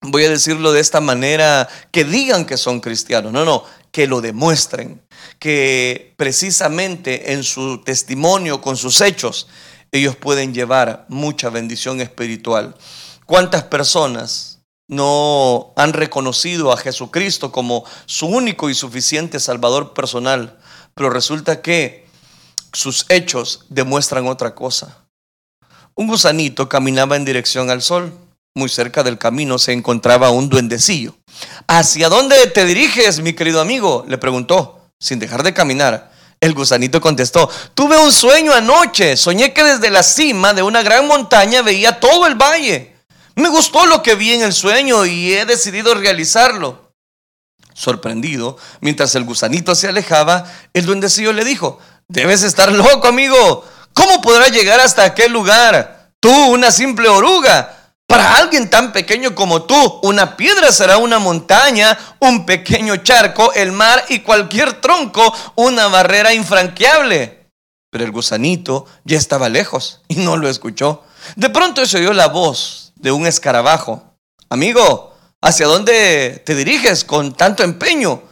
voy 0.00 0.24
a 0.24 0.30
decirlo 0.30 0.72
de 0.72 0.80
esta 0.80 1.00
manera, 1.00 1.68
que 1.90 2.04
digan 2.04 2.44
que 2.44 2.56
son 2.56 2.80
cristianos, 2.80 3.32
no, 3.32 3.44
no, 3.44 3.64
que 3.90 4.06
lo 4.06 4.20
demuestren, 4.20 5.02
que 5.38 6.14
precisamente 6.16 7.32
en 7.32 7.44
su 7.44 7.82
testimonio, 7.82 8.60
con 8.60 8.76
sus 8.76 9.00
hechos, 9.00 9.48
ellos 9.92 10.16
pueden 10.16 10.52
llevar 10.52 11.06
mucha 11.08 11.50
bendición 11.50 12.00
espiritual. 12.00 12.74
¿Cuántas 13.26 13.64
personas 13.64 14.60
no 14.86 15.72
han 15.76 15.92
reconocido 15.92 16.72
a 16.72 16.76
Jesucristo 16.76 17.52
como 17.52 17.84
su 18.06 18.26
único 18.26 18.70
y 18.70 18.74
suficiente 18.74 19.40
Salvador 19.40 19.94
personal? 19.94 20.58
Pero 20.94 21.10
resulta 21.10 21.62
que 21.62 22.06
sus 22.72 23.06
hechos 23.08 23.64
demuestran 23.68 24.26
otra 24.26 24.54
cosa. 24.54 25.04
Un 25.94 26.06
gusanito 26.06 26.68
caminaba 26.68 27.16
en 27.16 27.24
dirección 27.24 27.70
al 27.70 27.82
sol. 27.82 28.12
Muy 28.58 28.68
cerca 28.68 29.04
del 29.04 29.18
camino 29.18 29.56
se 29.56 29.72
encontraba 29.72 30.30
un 30.30 30.48
duendecillo. 30.48 31.14
¿Hacia 31.68 32.08
dónde 32.08 32.48
te 32.48 32.64
diriges, 32.64 33.20
mi 33.20 33.32
querido 33.32 33.60
amigo? 33.60 34.04
le 34.08 34.18
preguntó, 34.18 34.80
sin 34.98 35.20
dejar 35.20 35.44
de 35.44 35.54
caminar. 35.54 36.10
El 36.40 36.54
gusanito 36.54 37.00
contestó, 37.00 37.48
tuve 37.74 37.96
un 37.98 38.10
sueño 38.10 38.52
anoche, 38.52 39.16
soñé 39.16 39.52
que 39.52 39.62
desde 39.62 39.90
la 39.90 40.02
cima 40.02 40.54
de 40.54 40.64
una 40.64 40.82
gran 40.82 41.06
montaña 41.06 41.62
veía 41.62 42.00
todo 42.00 42.26
el 42.26 42.34
valle. 42.34 42.96
Me 43.36 43.48
gustó 43.48 43.86
lo 43.86 44.02
que 44.02 44.16
vi 44.16 44.32
en 44.32 44.42
el 44.42 44.52
sueño 44.52 45.06
y 45.06 45.34
he 45.34 45.46
decidido 45.46 45.94
realizarlo. 45.94 46.90
Sorprendido, 47.74 48.56
mientras 48.80 49.14
el 49.14 49.22
gusanito 49.22 49.76
se 49.76 49.86
alejaba, 49.86 50.52
el 50.74 50.84
duendecillo 50.84 51.32
le 51.32 51.44
dijo, 51.44 51.78
debes 52.08 52.42
estar 52.42 52.72
loco, 52.72 53.06
amigo. 53.06 53.64
¿Cómo 53.92 54.20
podrás 54.20 54.50
llegar 54.50 54.80
hasta 54.80 55.04
aquel 55.04 55.30
lugar? 55.30 56.10
Tú, 56.18 56.32
una 56.48 56.72
simple 56.72 57.06
oruga. 57.06 57.77
Para 58.08 58.36
alguien 58.36 58.70
tan 58.70 58.90
pequeño 58.90 59.34
como 59.34 59.64
tú, 59.64 60.00
una 60.02 60.34
piedra 60.34 60.72
será 60.72 60.96
una 60.96 61.18
montaña, 61.18 62.16
un 62.20 62.46
pequeño 62.46 62.96
charco, 62.96 63.52
el 63.52 63.70
mar 63.70 64.02
y 64.08 64.20
cualquier 64.20 64.80
tronco, 64.80 65.30
una 65.56 65.88
barrera 65.88 66.32
infranqueable. 66.32 67.50
Pero 67.90 68.04
el 68.04 68.10
gusanito 68.10 68.86
ya 69.04 69.18
estaba 69.18 69.50
lejos 69.50 70.00
y 70.08 70.16
no 70.16 70.38
lo 70.38 70.48
escuchó. 70.48 71.04
De 71.36 71.50
pronto 71.50 71.84
se 71.84 71.98
oyó 71.98 72.14
la 72.14 72.28
voz 72.28 72.94
de 72.96 73.12
un 73.12 73.26
escarabajo. 73.26 74.14
Amigo, 74.48 75.14
¿hacia 75.42 75.66
dónde 75.66 76.42
te 76.46 76.54
diriges 76.54 77.04
con 77.04 77.34
tanto 77.34 77.62
empeño? 77.62 78.22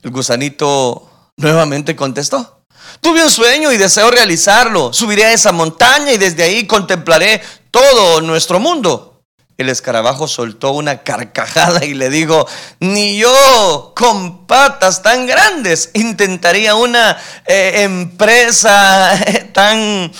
El 0.00 0.12
gusanito 0.12 1.10
nuevamente 1.36 1.96
contestó. 1.96 2.62
Tuve 3.00 3.24
un 3.24 3.30
sueño 3.30 3.72
y 3.72 3.78
deseo 3.78 4.12
realizarlo. 4.12 4.92
Subiré 4.92 5.24
a 5.24 5.32
esa 5.32 5.50
montaña 5.50 6.12
y 6.12 6.18
desde 6.18 6.44
ahí 6.44 6.68
contemplaré 6.68 7.42
todo 7.72 8.20
nuestro 8.20 8.60
mundo. 8.60 9.24
El 9.58 9.68
escarabajo 9.68 10.28
soltó 10.28 10.72
una 10.72 11.02
carcajada 11.02 11.84
y 11.84 11.94
le 11.94 12.10
dijo, 12.10 12.46
ni 12.80 13.16
yo 13.16 13.92
con 13.96 14.46
patas 14.46 15.02
tan 15.02 15.26
grandes 15.26 15.90
intentaría 15.94 16.74
una 16.74 17.16
eh, 17.46 17.82
empresa 17.82 19.18
tan, 19.52 20.12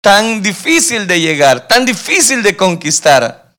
tan 0.00 0.42
difícil 0.42 1.06
de 1.06 1.20
llegar, 1.20 1.68
tan 1.68 1.84
difícil 1.84 2.42
de 2.42 2.56
conquistar. 2.56 3.54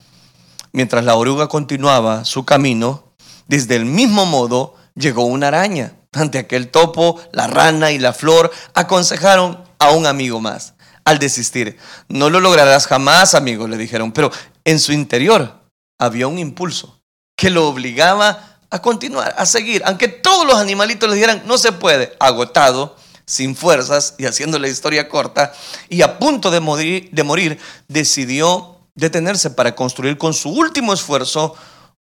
Mientras 0.72 1.04
la 1.04 1.14
oruga 1.14 1.48
continuaba 1.48 2.24
su 2.24 2.44
camino, 2.44 3.12
desde 3.46 3.76
el 3.76 3.84
mismo 3.84 4.26
modo 4.26 4.74
llegó 4.94 5.24
una 5.24 5.48
araña. 5.48 5.92
Ante 6.12 6.38
aquel 6.38 6.68
topo, 6.70 7.20
la 7.32 7.46
rana 7.46 7.92
y 7.92 7.98
la 7.98 8.12
flor 8.12 8.50
aconsejaron 8.74 9.62
a 9.78 9.90
un 9.90 10.06
amigo 10.06 10.40
más 10.40 10.75
al 11.06 11.18
desistir. 11.18 11.78
No 12.08 12.28
lo 12.28 12.40
lograrás 12.40 12.86
jamás, 12.86 13.34
amigo, 13.34 13.66
le 13.66 13.78
dijeron, 13.78 14.12
pero 14.12 14.30
en 14.64 14.78
su 14.78 14.92
interior 14.92 15.54
había 15.98 16.26
un 16.26 16.38
impulso 16.38 17.00
que 17.36 17.48
lo 17.48 17.68
obligaba 17.68 18.58
a 18.70 18.82
continuar, 18.82 19.34
a 19.38 19.46
seguir, 19.46 19.82
aunque 19.86 20.08
todos 20.08 20.44
los 20.46 20.56
animalitos 20.56 21.08
le 21.08 21.14
dijeran, 21.14 21.42
no 21.46 21.56
se 21.56 21.72
puede, 21.72 22.14
agotado, 22.18 22.96
sin 23.24 23.54
fuerzas 23.56 24.14
y 24.18 24.26
haciendo 24.26 24.58
la 24.58 24.68
historia 24.68 25.08
corta, 25.08 25.54
y 25.88 26.02
a 26.02 26.18
punto 26.18 26.50
de 26.50 26.60
morir, 26.60 27.08
de 27.12 27.22
morir 27.22 27.58
decidió 27.86 28.80
detenerse 28.94 29.50
para 29.50 29.76
construir 29.76 30.18
con 30.18 30.34
su 30.34 30.50
último 30.50 30.92
esfuerzo 30.92 31.54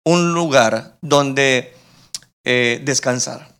un 0.03 0.33
lugar 0.33 0.97
donde 1.01 1.75
eh, 2.43 2.81
descansar. 2.83 3.55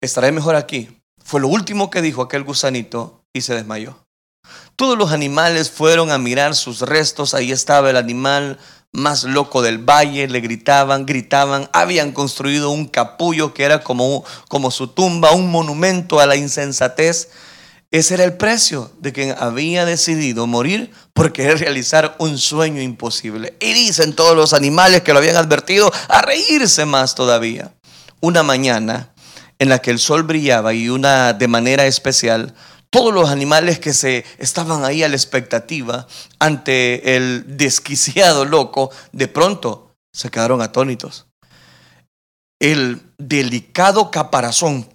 Estaré 0.00 0.32
mejor 0.32 0.56
aquí. 0.56 1.00
Fue 1.22 1.40
lo 1.40 1.48
último 1.48 1.90
que 1.90 2.02
dijo 2.02 2.22
aquel 2.22 2.42
gusanito 2.42 3.22
y 3.32 3.42
se 3.42 3.54
desmayó. 3.54 4.07
Todos 4.76 4.96
los 4.96 5.12
animales 5.12 5.70
fueron 5.70 6.10
a 6.10 6.18
mirar 6.18 6.54
sus 6.54 6.80
restos. 6.80 7.34
Ahí 7.34 7.52
estaba 7.52 7.90
el 7.90 7.96
animal 7.96 8.58
más 8.92 9.24
loco 9.24 9.62
del 9.62 9.78
valle. 9.78 10.28
Le 10.28 10.40
gritaban, 10.40 11.06
gritaban. 11.06 11.68
Habían 11.72 12.12
construido 12.12 12.70
un 12.70 12.86
capullo 12.86 13.54
que 13.54 13.64
era 13.64 13.82
como, 13.82 14.24
como 14.48 14.70
su 14.70 14.88
tumba, 14.88 15.32
un 15.32 15.50
monumento 15.50 16.20
a 16.20 16.26
la 16.26 16.36
insensatez. 16.36 17.28
Ese 17.90 18.14
era 18.14 18.24
el 18.24 18.36
precio 18.36 18.92
de 18.98 19.14
quien 19.14 19.34
había 19.38 19.86
decidido 19.86 20.46
morir 20.46 20.92
por 21.14 21.32
querer 21.32 21.58
realizar 21.58 22.16
un 22.18 22.36
sueño 22.36 22.82
imposible. 22.82 23.56
Y 23.60 23.72
dicen 23.72 24.14
todos 24.14 24.36
los 24.36 24.52
animales 24.52 25.02
que 25.02 25.14
lo 25.14 25.20
habían 25.20 25.36
advertido 25.36 25.90
a 26.08 26.20
reírse 26.20 26.84
más 26.84 27.14
todavía. 27.14 27.72
Una 28.20 28.42
mañana 28.42 29.10
en 29.58 29.68
la 29.70 29.78
que 29.78 29.90
el 29.90 29.98
sol 29.98 30.22
brillaba 30.22 30.74
y 30.74 30.88
una 30.88 31.32
de 31.32 31.48
manera 31.48 31.86
especial, 31.86 32.54
todos 32.90 33.12
los 33.12 33.28
animales 33.30 33.78
que 33.78 33.92
se 33.92 34.24
estaban 34.38 34.84
ahí 34.84 35.02
a 35.02 35.08
la 35.08 35.16
expectativa 35.16 36.06
ante 36.38 37.16
el 37.16 37.56
desquiciado 37.56 38.44
loco, 38.44 38.90
de 39.12 39.28
pronto 39.28 39.94
se 40.12 40.30
quedaron 40.30 40.62
atónitos. 40.62 41.26
El 42.60 43.02
delicado 43.18 44.10
caparazón 44.10 44.88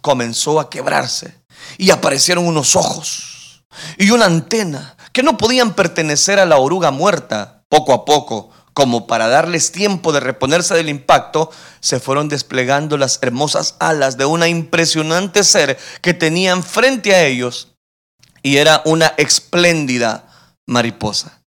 comenzó 0.00 0.60
a 0.60 0.70
quebrarse 0.70 1.34
y 1.76 1.90
aparecieron 1.90 2.46
unos 2.46 2.76
ojos 2.76 3.64
y 3.98 4.10
una 4.10 4.24
antena 4.24 4.96
que 5.12 5.22
no 5.22 5.36
podían 5.36 5.74
pertenecer 5.74 6.38
a 6.38 6.46
la 6.46 6.58
oruga 6.58 6.90
muerta. 6.90 7.64
Poco 7.68 7.92
a 7.92 8.06
poco 8.06 8.50
como 8.78 9.08
para 9.08 9.26
darles 9.26 9.72
tiempo 9.72 10.12
de 10.12 10.20
reponerse 10.20 10.72
del 10.72 10.88
impacto, 10.88 11.50
se 11.80 11.98
fueron 11.98 12.28
desplegando 12.28 12.96
las 12.96 13.18
hermosas 13.22 13.74
alas 13.80 14.16
de 14.16 14.24
una 14.24 14.46
impresionante 14.46 15.42
ser 15.42 15.76
que 16.00 16.14
tenían 16.14 16.62
frente 16.62 17.12
a 17.12 17.26
ellos 17.26 17.74
y 18.40 18.58
era 18.58 18.82
una 18.84 19.14
espléndida 19.16 20.28
mariposa. 20.64 21.42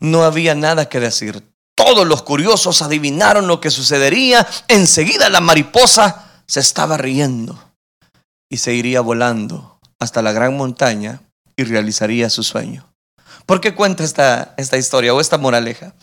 No 0.00 0.24
había 0.24 0.54
nada 0.54 0.90
que 0.90 1.00
decir. 1.00 1.50
Todos 1.74 2.06
los 2.06 2.22
curiosos 2.22 2.82
adivinaron 2.82 3.46
lo 3.46 3.58
que 3.58 3.70
sucedería. 3.70 4.46
Enseguida 4.68 5.30
la 5.30 5.40
mariposa 5.40 6.42
se 6.46 6.60
estaba 6.60 6.98
riendo 6.98 7.58
y 8.50 8.58
se 8.58 8.74
iría 8.74 9.00
volando 9.00 9.78
hasta 9.98 10.20
la 10.20 10.32
gran 10.32 10.58
montaña 10.58 11.22
y 11.56 11.64
realizaría 11.64 12.28
su 12.28 12.42
sueño. 12.42 12.86
¿Por 13.44 13.60
qué 13.60 13.74
cuenta 13.74 14.04
esta, 14.04 14.54
esta 14.56 14.78
historia 14.78 15.12
o 15.12 15.20
esta 15.20 15.38
moraleja? 15.38 15.94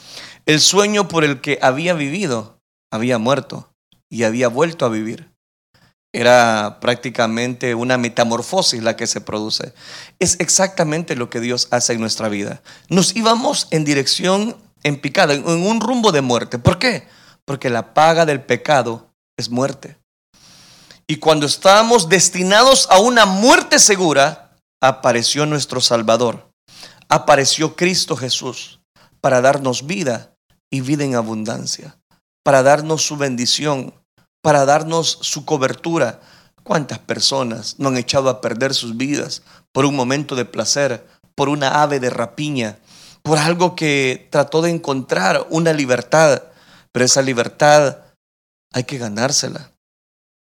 El 0.45 0.59
sueño 0.59 1.07
por 1.07 1.23
el 1.23 1.41
que 1.41 1.57
había 1.61 1.93
vivido 1.93 2.59
había 2.91 3.17
muerto 3.17 3.73
y 4.09 4.23
había 4.23 4.47
vuelto 4.47 4.85
a 4.85 4.89
vivir. 4.89 5.31
Era 6.13 6.77
prácticamente 6.79 7.73
una 7.73 7.97
metamorfosis 7.97 8.83
la 8.83 8.95
que 8.95 9.07
se 9.07 9.19
produce. 9.19 9.73
Es 10.19 10.39
exactamente 10.39 11.15
lo 11.15 11.31
que 11.31 11.39
Dios 11.39 11.67
hace 11.71 11.93
en 11.93 12.01
nuestra 12.01 12.29
vida. 12.29 12.61
Nos 12.87 13.15
íbamos 13.15 13.67
en 13.71 13.83
dirección 13.83 14.55
en 14.83 15.01
picada, 15.01 15.33
en 15.33 15.47
un 15.47 15.81
rumbo 15.81 16.11
de 16.11 16.21
muerte. 16.21 16.59
¿Por 16.59 16.77
qué? 16.77 17.07
Porque 17.45 17.71
la 17.71 17.95
paga 17.95 18.27
del 18.27 18.43
pecado 18.43 19.09
es 19.37 19.49
muerte. 19.49 19.97
Y 21.07 21.17
cuando 21.17 21.47
estábamos 21.47 22.09
destinados 22.09 22.87
a 22.91 22.99
una 22.99 23.25
muerte 23.25 23.79
segura, 23.79 24.51
apareció 24.81 25.45
nuestro 25.45 25.81
Salvador. 25.81 26.52
Apareció 27.09 27.75
Cristo 27.75 28.15
Jesús 28.15 28.81
para 29.21 29.41
darnos 29.41 29.85
vida 29.85 30.35
y 30.69 30.81
vida 30.81 31.03
en 31.03 31.15
abundancia, 31.15 31.99
para 32.43 32.63
darnos 32.63 33.05
su 33.05 33.17
bendición, 33.17 33.93
para 34.41 34.65
darnos 34.65 35.19
su 35.21 35.45
cobertura. 35.45 36.19
¿Cuántas 36.63 36.99
personas 36.99 37.75
no 37.77 37.89
han 37.89 37.97
echado 37.97 38.29
a 38.29 38.41
perder 38.41 38.73
sus 38.73 38.97
vidas 38.97 39.43
por 39.71 39.85
un 39.85 39.95
momento 39.95 40.35
de 40.35 40.45
placer, 40.45 41.05
por 41.35 41.49
una 41.49 41.81
ave 41.81 41.99
de 41.99 42.09
rapiña, 42.09 42.79
por 43.21 43.37
algo 43.37 43.75
que 43.75 44.27
trató 44.31 44.61
de 44.61 44.69
encontrar 44.69 45.47
una 45.49 45.73
libertad, 45.73 46.43
pero 46.91 47.05
esa 47.05 47.21
libertad 47.21 47.97
hay 48.71 48.83
que 48.83 48.97
ganársela. 48.97 49.71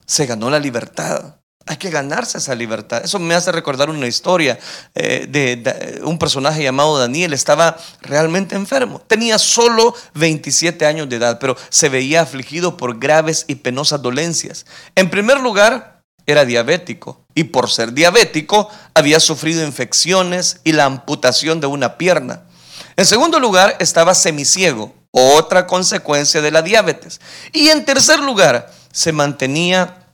Se 0.07 0.27
ganó 0.27 0.51
la 0.51 0.59
libertad. 0.59 1.41
Hay 1.69 1.77
que 1.79 1.91
ganarse 1.91 2.39
esa 2.39 2.55
libertad. 2.55 3.03
Eso 3.05 3.19
me 3.19 3.35
hace 3.35 3.51
recordar 3.51 3.91
una 3.91 4.07
historia 4.07 4.59
eh, 4.95 5.27
de, 5.29 6.01
un 6.05 6.17
personaje 6.17 6.63
llamado 6.63 6.97
Daniel. 6.97 7.33
Estaba 7.33 7.77
realmente 8.03 8.55
enfermo. 8.55 9.01
Tenía 9.01 9.37
solo 9.39 9.95
27 10.15 10.87
años 10.87 11.09
de 11.09 11.17
edad, 11.17 11.39
pero 11.41 11.57
se 11.69 11.89
veía 11.89 12.23
afligido 12.23 12.77
por 12.77 13.01
graves 13.01 13.45
y 13.49 13.57
penosas 13.57 14.01
dolencias. 14.01 14.65
En 14.95 15.11
primer 15.11 15.41
lugar, 15.41 16.03
era 16.25 16.45
diabético 16.45 17.25
y 17.35 17.45
por 17.45 17.71
ser 17.71 17.93
diabético 17.93 18.69
había 18.95 19.21
sufrido 19.21 19.65
infecciones 19.65 20.61
y 20.65 20.73
la 20.73 20.85
amputación 20.85 21.61
de 21.61 21.67
una 21.67 21.99
pierna. 21.99 22.43
En 22.97 23.07
segundo 23.07 23.39
lugar, 23.39 23.77
estaba 23.79 24.15
semiciego, 24.15 24.95
otra 25.11 25.67
consecuencia 25.67 26.41
de 26.41 26.51
la 26.51 26.63
diabetes. 26.63 27.21
Y 27.53 27.69
en 27.69 27.85
tercer 27.85 28.21
lugar, 28.21 28.73
se 28.93 29.13
mantenía 29.13 30.06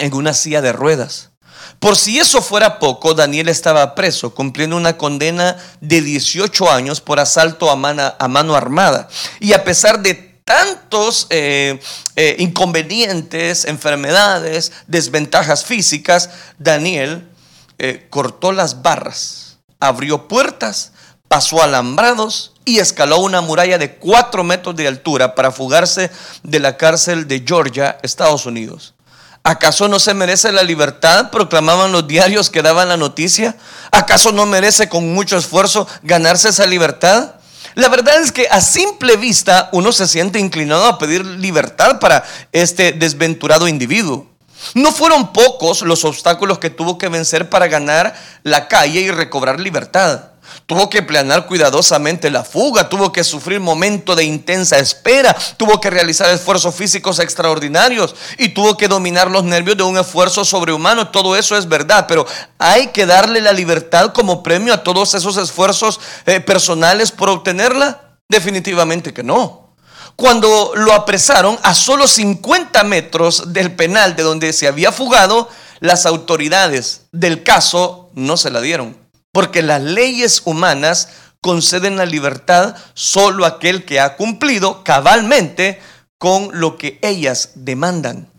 en 0.00 0.14
una 0.14 0.34
silla 0.34 0.60
de 0.60 0.72
ruedas. 0.72 1.30
Por 1.78 1.96
si 1.96 2.18
eso 2.18 2.42
fuera 2.42 2.78
poco, 2.78 3.14
Daniel 3.14 3.48
estaba 3.48 3.94
preso, 3.94 4.34
cumpliendo 4.34 4.76
una 4.76 4.98
condena 4.98 5.56
de 5.80 6.02
18 6.02 6.70
años 6.70 7.00
por 7.00 7.20
asalto 7.20 7.70
a 7.70 7.76
mano, 7.76 8.54
armada. 8.54 9.08
Y 9.38 9.52
a 9.54 9.64
pesar 9.64 10.00
de 10.00 10.14
tantos 10.44 11.26
eh, 11.30 11.80
eh, 12.16 12.36
inconvenientes, 12.38 13.64
enfermedades, 13.64 14.72
desventajas 14.88 15.64
físicas, 15.64 16.30
Daniel 16.58 17.30
eh, 17.78 18.08
cortó 18.10 18.52
las 18.52 18.82
barras, 18.82 19.58
abrió 19.78 20.28
puertas, 20.28 20.92
pasó 21.28 21.62
alambrados 21.62 22.52
y 22.66 22.80
escaló 22.80 23.20
una 23.20 23.40
muralla 23.40 23.78
de 23.78 23.94
cuatro 23.94 24.44
metros 24.44 24.76
de 24.76 24.86
altura 24.86 25.34
para 25.34 25.50
fugarse 25.50 26.10
de 26.42 26.60
la 26.60 26.76
cárcel 26.76 27.26
de 27.26 27.42
Georgia, 27.46 27.98
Estados 28.02 28.44
Unidos. 28.44 28.94
¿Acaso 29.42 29.88
no 29.88 29.98
se 29.98 30.12
merece 30.12 30.52
la 30.52 30.62
libertad? 30.62 31.30
Proclamaban 31.30 31.92
los 31.92 32.06
diarios 32.06 32.50
que 32.50 32.62
daban 32.62 32.88
la 32.88 32.96
noticia. 32.96 33.56
¿Acaso 33.90 34.32
no 34.32 34.44
merece 34.44 34.88
con 34.88 35.14
mucho 35.14 35.38
esfuerzo 35.38 35.88
ganarse 36.02 36.50
esa 36.50 36.66
libertad? 36.66 37.34
La 37.74 37.88
verdad 37.88 38.20
es 38.20 38.32
que 38.32 38.48
a 38.50 38.60
simple 38.60 39.16
vista 39.16 39.70
uno 39.72 39.92
se 39.92 40.06
siente 40.06 40.38
inclinado 40.38 40.86
a 40.86 40.98
pedir 40.98 41.24
libertad 41.24 42.00
para 42.00 42.24
este 42.52 42.92
desventurado 42.92 43.68
individuo. 43.68 44.26
No 44.74 44.92
fueron 44.92 45.32
pocos 45.32 45.82
los 45.82 46.04
obstáculos 46.04 46.58
que 46.58 46.70
tuvo 46.70 46.98
que 46.98 47.08
vencer 47.08 47.48
para 47.48 47.68
ganar 47.68 48.14
la 48.42 48.68
calle 48.68 49.00
y 49.00 49.10
recobrar 49.10 49.58
libertad. 49.58 50.24
Tuvo 50.66 50.88
que 50.88 51.02
planear 51.02 51.46
cuidadosamente 51.46 52.30
la 52.30 52.44
fuga, 52.44 52.88
tuvo 52.88 53.12
que 53.12 53.24
sufrir 53.24 53.60
momentos 53.60 54.16
de 54.16 54.24
intensa 54.24 54.78
espera, 54.78 55.36
tuvo 55.56 55.80
que 55.80 55.90
realizar 55.90 56.30
esfuerzos 56.30 56.74
físicos 56.74 57.18
extraordinarios 57.18 58.14
y 58.38 58.50
tuvo 58.50 58.76
que 58.76 58.88
dominar 58.88 59.30
los 59.30 59.44
nervios 59.44 59.76
de 59.76 59.82
un 59.82 59.98
esfuerzo 59.98 60.44
sobrehumano. 60.44 61.08
Todo 61.08 61.36
eso 61.36 61.56
es 61.56 61.68
verdad, 61.68 62.06
pero 62.06 62.26
hay 62.58 62.88
que 62.88 63.06
darle 63.06 63.40
la 63.40 63.52
libertad 63.52 64.12
como 64.12 64.42
premio 64.42 64.74
a 64.74 64.82
todos 64.82 65.14
esos 65.14 65.36
esfuerzos 65.36 66.00
eh, 66.26 66.40
personales 66.40 67.10
por 67.10 67.28
obtenerla. 67.28 68.18
Definitivamente 68.28 69.12
que 69.12 69.22
no. 69.22 69.74
Cuando 70.16 70.72
lo 70.74 70.92
apresaron 70.92 71.58
a 71.62 71.74
solo 71.74 72.06
50 72.06 72.84
metros 72.84 73.52
del 73.52 73.74
penal 73.74 74.14
de 74.16 74.22
donde 74.22 74.52
se 74.52 74.68
había 74.68 74.92
fugado, 74.92 75.48
las 75.80 76.04
autoridades 76.04 77.06
del 77.10 77.42
caso 77.42 78.10
no 78.14 78.36
se 78.36 78.50
la 78.50 78.60
dieron. 78.60 78.99
Porque 79.32 79.62
las 79.62 79.80
leyes 79.80 80.42
humanas 80.44 81.08
conceden 81.40 81.96
la 81.96 82.06
libertad 82.06 82.76
solo 82.94 83.44
a 83.44 83.48
aquel 83.48 83.84
que 83.84 84.00
ha 84.00 84.16
cumplido 84.16 84.84
cabalmente 84.84 85.80
con 86.18 86.50
lo 86.52 86.76
que 86.76 86.98
ellas 87.02 87.52
demandan. 87.54 88.30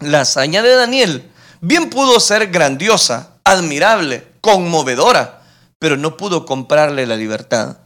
La 0.00 0.22
hazaña 0.22 0.62
de 0.62 0.74
Daniel 0.74 1.30
bien 1.60 1.90
pudo 1.90 2.18
ser 2.18 2.48
grandiosa, 2.48 3.38
admirable, 3.44 4.26
conmovedora, 4.40 5.42
pero 5.78 5.96
no 5.96 6.16
pudo 6.16 6.44
comprarle 6.44 7.06
la 7.06 7.16
libertad. 7.16 7.78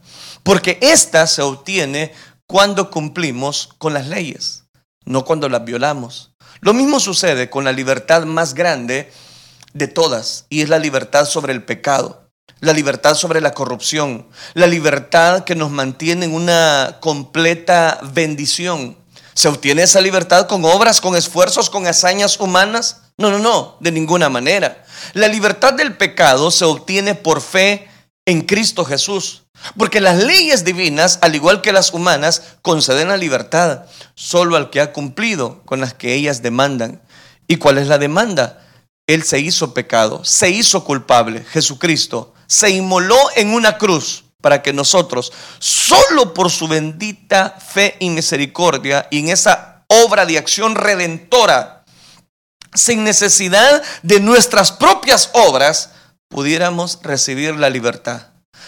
Porque 0.43 0.79
ésta 0.81 1.27
se 1.27 1.41
obtiene 1.41 2.13
cuando 2.47 2.89
cumplimos 2.89 3.69
con 3.77 3.93
las 3.93 4.07
leyes, 4.07 4.63
no 5.05 5.25
cuando 5.25 5.47
las 5.47 5.63
violamos. 5.63 6.31
Lo 6.61 6.73
mismo 6.73 6.99
sucede 6.99 7.49
con 7.49 7.63
la 7.63 7.71
libertad 7.71 8.23
más 8.23 8.55
grande 8.55 9.11
de 9.73 9.87
todas, 9.87 10.45
y 10.49 10.61
es 10.61 10.69
la 10.69 10.79
libertad 10.79 11.25
sobre 11.25 11.53
el 11.53 11.63
pecado 11.63 12.28
la 12.59 12.73
libertad 12.73 13.15
sobre 13.15 13.41
la 13.41 13.53
corrupción, 13.53 14.27
la 14.53 14.67
libertad 14.67 15.43
que 15.43 15.55
nos 15.55 15.71
mantiene 15.71 16.25
en 16.25 16.33
una 16.33 16.97
completa 16.99 17.99
bendición. 18.13 18.97
¿Se 19.33 19.47
obtiene 19.47 19.83
esa 19.83 20.01
libertad 20.01 20.47
con 20.47 20.65
obras, 20.65 20.99
con 20.99 21.15
esfuerzos, 21.15 21.69
con 21.69 21.87
hazañas 21.87 22.39
humanas? 22.39 23.03
No, 23.17 23.29
no, 23.29 23.39
no, 23.39 23.77
de 23.79 23.91
ninguna 23.91 24.29
manera. 24.29 24.83
La 25.13 25.27
libertad 25.27 25.73
del 25.73 25.95
pecado 25.95 26.51
se 26.51 26.65
obtiene 26.65 27.15
por 27.15 27.41
fe 27.41 27.87
en 28.25 28.41
Cristo 28.41 28.83
Jesús. 28.83 29.43
Porque 29.77 29.99
las 29.99 30.23
leyes 30.23 30.63
divinas, 30.63 31.19
al 31.21 31.35
igual 31.35 31.61
que 31.61 31.73
las 31.73 31.93
humanas, 31.93 32.43
conceden 32.61 33.09
la 33.09 33.17
libertad 33.17 33.83
solo 34.15 34.55
al 34.55 34.69
que 34.69 34.81
ha 34.81 34.93
cumplido 34.93 35.61
con 35.65 35.81
las 35.81 35.93
que 35.93 36.13
ellas 36.13 36.41
demandan. 36.41 37.01
¿Y 37.47 37.57
cuál 37.57 37.77
es 37.77 37.87
la 37.87 37.97
demanda? 37.97 38.65
Él 39.07 39.23
se 39.23 39.39
hizo 39.39 39.73
pecado, 39.73 40.23
se 40.23 40.49
hizo 40.49 40.83
culpable, 40.83 41.43
Jesucristo 41.49 42.33
se 42.49 42.71
inmoló 42.71 43.15
en 43.35 43.53
una 43.53 43.77
cruz 43.77 44.25
para 44.41 44.61
que 44.61 44.73
nosotros, 44.73 45.31
solo 45.59 46.33
por 46.33 46.49
su 46.49 46.67
bendita 46.67 47.51
fe 47.51 47.95
y 47.99 48.09
misericordia 48.09 49.07
y 49.11 49.19
en 49.19 49.29
esa 49.29 49.85
obra 49.87 50.25
de 50.25 50.37
acción 50.37 50.75
redentora, 50.75 51.85
sin 52.73 53.03
necesidad 53.03 53.81
de 54.03 54.19
nuestras 54.19 54.71
propias 54.71 55.29
obras, 55.33 55.91
pudiéramos 56.27 56.99
recibir 57.01 57.55
la 57.55 57.69
libertad. 57.69 58.27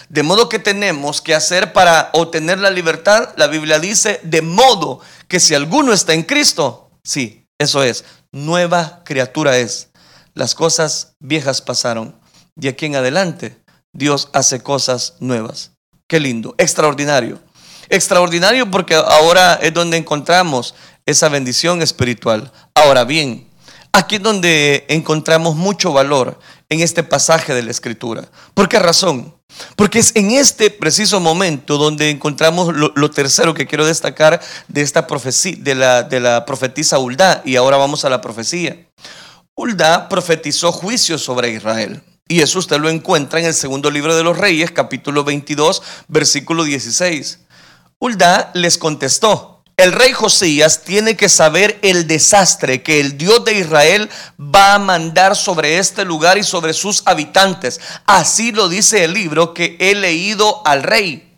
De 0.09 0.23
modo 0.23 0.49
que 0.49 0.59
tenemos 0.59 1.21
que 1.21 1.33
hacer 1.33 1.73
para 1.73 2.09
obtener 2.13 2.59
la 2.59 2.69
libertad, 2.69 3.29
la 3.37 3.47
Biblia 3.47 3.79
dice, 3.79 4.19
de 4.23 4.41
modo 4.41 4.99
que 5.27 5.39
si 5.39 5.55
alguno 5.55 5.93
está 5.93 6.13
en 6.13 6.23
Cristo, 6.23 6.91
sí, 7.03 7.47
eso 7.57 7.83
es, 7.83 8.03
nueva 8.31 9.01
criatura 9.05 9.57
es. 9.57 9.89
Las 10.33 10.55
cosas 10.55 11.13
viejas 11.19 11.61
pasaron. 11.61 12.19
De 12.55 12.69
aquí 12.69 12.87
en 12.87 12.95
adelante 12.97 13.60
Dios 13.93 14.29
hace 14.33 14.61
cosas 14.61 15.15
nuevas. 15.19 15.71
Qué 16.07 16.19
lindo, 16.19 16.55
extraordinario. 16.57 17.39
Extraordinario 17.89 18.69
porque 18.71 18.95
ahora 18.95 19.55
es 19.55 19.73
donde 19.73 19.97
encontramos 19.97 20.75
esa 21.05 21.29
bendición 21.29 21.81
espiritual. 21.81 22.51
Ahora 22.73 23.03
bien, 23.03 23.49
aquí 23.91 24.15
es 24.15 24.23
donde 24.23 24.85
encontramos 24.87 25.55
mucho 25.55 25.91
valor 25.91 26.39
en 26.69 26.79
este 26.79 27.03
pasaje 27.03 27.53
de 27.53 27.63
la 27.63 27.71
Escritura. 27.71 28.29
¿Por 28.53 28.69
qué 28.69 28.79
razón? 28.79 29.35
Porque 29.75 29.99
es 29.99 30.15
en 30.15 30.31
este 30.31 30.69
preciso 30.69 31.19
momento 31.19 31.77
donde 31.77 32.09
encontramos 32.09 32.73
lo, 32.73 33.11
tercero 33.11 33.53
que 33.53 33.67
quiero 33.67 33.85
destacar 33.85 34.41
de 34.67 34.81
esta 34.81 35.07
profecía, 35.07 35.55
de 35.57 36.19
la, 36.19 36.45
profetisa 36.45 36.99
Hulda. 36.99 37.41
Y 37.43 37.57
ahora 37.57 37.77
vamos 37.77 38.05
a 38.05 38.09
la 38.09 38.21
profecía. 38.21 38.87
Hulda 39.55 40.07
profetizó 40.07 40.71
juicio 40.71 41.17
sobre 41.17 41.51
Israel. 41.51 42.01
Y 42.31 42.39
eso 42.39 42.59
usted 42.59 42.79
lo 42.79 42.89
encuentra 42.89 43.41
en 43.41 43.45
el 43.45 43.53
segundo 43.53 43.91
libro 43.91 44.15
de 44.15 44.23
los 44.23 44.37
Reyes, 44.37 44.71
capítulo 44.71 45.25
22, 45.25 45.83
versículo 46.07 46.63
16. 46.63 47.39
Hulda 47.99 48.51
les 48.53 48.77
contestó, 48.77 49.65
el 49.75 49.91
rey 49.91 50.13
Josías 50.13 50.83
tiene 50.85 51.17
que 51.17 51.27
saber 51.27 51.77
el 51.81 52.07
desastre 52.07 52.83
que 52.83 53.01
el 53.01 53.17
Dios 53.17 53.43
de 53.43 53.59
Israel 53.59 54.09
va 54.39 54.75
a 54.75 54.79
mandar 54.79 55.35
sobre 55.35 55.77
este 55.77 56.05
lugar 56.05 56.37
y 56.37 56.45
sobre 56.45 56.71
sus 56.71 57.03
habitantes. 57.03 57.81
Así 58.05 58.53
lo 58.53 58.69
dice 58.69 59.03
el 59.03 59.13
libro 59.13 59.53
que 59.53 59.75
he 59.81 59.93
leído 59.93 60.65
al 60.65 60.83
rey. 60.83 61.37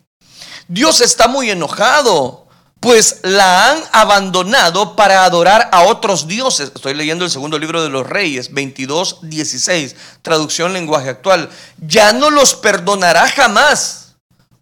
Dios 0.68 1.00
está 1.00 1.26
muy 1.26 1.50
enojado 1.50 2.43
pues 2.84 3.20
la 3.22 3.70
han 3.70 3.78
abandonado 3.92 4.94
para 4.94 5.24
adorar 5.24 5.70
a 5.72 5.84
otros 5.84 6.28
dioses. 6.28 6.70
Estoy 6.74 6.92
leyendo 6.92 7.24
el 7.24 7.30
segundo 7.30 7.58
libro 7.58 7.82
de 7.82 7.88
los 7.88 8.06
reyes, 8.06 8.52
22, 8.52 9.20
16, 9.22 9.96
traducción 10.20 10.74
lenguaje 10.74 11.08
actual. 11.08 11.48
Ya 11.78 12.12
no 12.12 12.28
los 12.28 12.54
perdonará 12.54 13.26
jamás. 13.26 14.16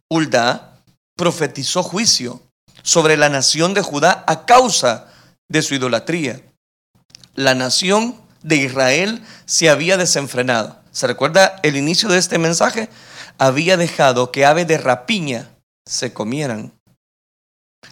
Hulda 0.08 0.78
profetizó 1.16 1.82
juicio 1.82 2.40
sobre 2.84 3.16
la 3.16 3.28
nación 3.28 3.74
de 3.74 3.82
Judá 3.82 4.22
a 4.28 4.46
causa 4.46 5.08
de 5.48 5.60
su 5.60 5.74
idolatría. 5.74 6.42
La 7.34 7.56
nación 7.56 8.14
de 8.44 8.54
Israel 8.54 9.20
se 9.46 9.68
había 9.68 9.96
desenfrenado. 9.96 10.78
¿Se 10.92 11.08
recuerda 11.08 11.56
el 11.64 11.74
inicio 11.74 12.08
de 12.08 12.18
este 12.18 12.38
mensaje? 12.38 12.88
Había 13.38 13.76
dejado 13.76 14.30
que 14.30 14.46
aves 14.46 14.68
de 14.68 14.78
rapiña 14.78 15.48
se 15.84 16.12
comieran 16.12 16.72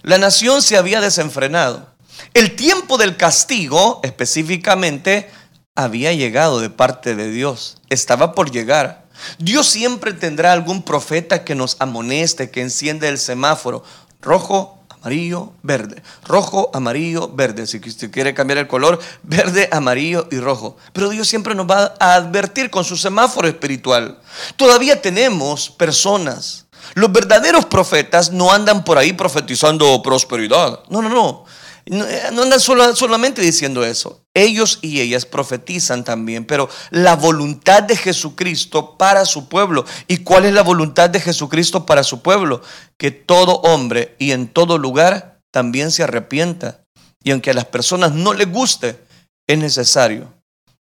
la 0.03 0.19
nación 0.19 0.63
se 0.63 0.77
había 0.77 1.01
desenfrenado. 1.01 1.89
El 2.35 2.57
tiempo 2.57 2.97
del 2.97 3.17
castigo, 3.17 4.01
específicamente, 4.03 5.31
había 5.75 6.13
llegado 6.13 6.61
de 6.61 6.71
parte 6.71 7.15
de 7.15 7.31
Dios. 7.31 7.79
Estaba 7.89 8.33
por 8.35 8.51
llegar. 8.51 9.07
Dios 9.39 9.69
siempre 9.69 10.13
tendrá 10.13 10.53
algún 10.53 10.83
profeta 10.83 11.45
que 11.45 11.55
nos 11.55 11.77
amoneste, 11.81 12.51
que 12.51 12.63
enciende 12.63 13.09
el 13.09 13.19
semáforo 13.19 13.85
rojo, 14.21 14.79
amarillo, 14.89 15.53
verde. 15.63 16.03
Rojo, 16.27 16.71
amarillo, 16.73 17.29
verde. 17.29 17.67
Si 17.67 17.79
usted 17.79 18.11
quiere 18.11 18.35
cambiar 18.35 18.59
el 18.59 18.69
color, 18.69 19.01
verde, 19.23 19.69
amarillo 19.73 20.29
y 20.31 20.39
rojo. 20.39 20.77
Pero 20.93 21.11
Dios 21.11 21.29
siempre 21.29 21.55
nos 21.55 21.67
va 21.67 21.95
a 21.99 22.15
advertir 22.15 22.71
con 22.71 22.85
su 22.85 22.97
semáforo 22.97 23.49
espiritual. 23.49 24.19
Todavía 24.57 25.01
tenemos 25.01 25.71
personas 25.71 26.67
los 26.95 27.13
verdaderos 27.13 27.67
profetas 27.67 28.33
no 28.33 28.53
andan 28.53 28.85
por 28.85 28.99
ahí 28.99 29.13
profetizando 29.13 30.03
prosperidad. 30.03 30.81
No, 30.89 31.03
no, 31.03 31.09
no. 31.09 31.45
No, 31.87 32.07
eh, 32.07 32.23
andan 32.27 32.61
solamente 32.61 33.43
diciendo 33.43 33.85
eso. 33.85 34.23
Ellos 34.35 34.79
y 34.83 35.01
ellas 35.01 35.25
profetizan 35.25 36.05
también, 36.05 36.45
pero 36.45 36.69
la 36.91 37.17
voluntad 37.17 37.83
de 37.83 37.97
Jesucristo 37.97 38.97
para 38.97 39.25
su 39.25 39.49
pueblo. 39.49 39.85
¿Y 40.07 40.19
cuál 40.19 40.45
es 40.45 40.53
la 40.53 40.63
voluntad 40.63 41.11
de 41.11 41.21
Jesucristo 41.21 41.87
para 41.87 42.05
su 42.05 42.23
pueblo? 42.23 42.63
Que 42.97 43.11
todo 43.11 43.57
hombre 43.63 44.15
y 44.19 44.33
en 44.33 44.49
todo 44.49 44.79
lugar 44.79 45.41
también 45.51 45.91
se 45.91 46.03
arrepienta. 46.03 46.85
Y 47.23 47.33
aunque 47.33 47.51
a 47.51 47.55
las 47.55 47.67
personas 47.67 48.13
no 48.13 48.35
les 48.35 48.51
guste, 48.51 48.99
es 49.47 49.59
necesario 49.59 50.33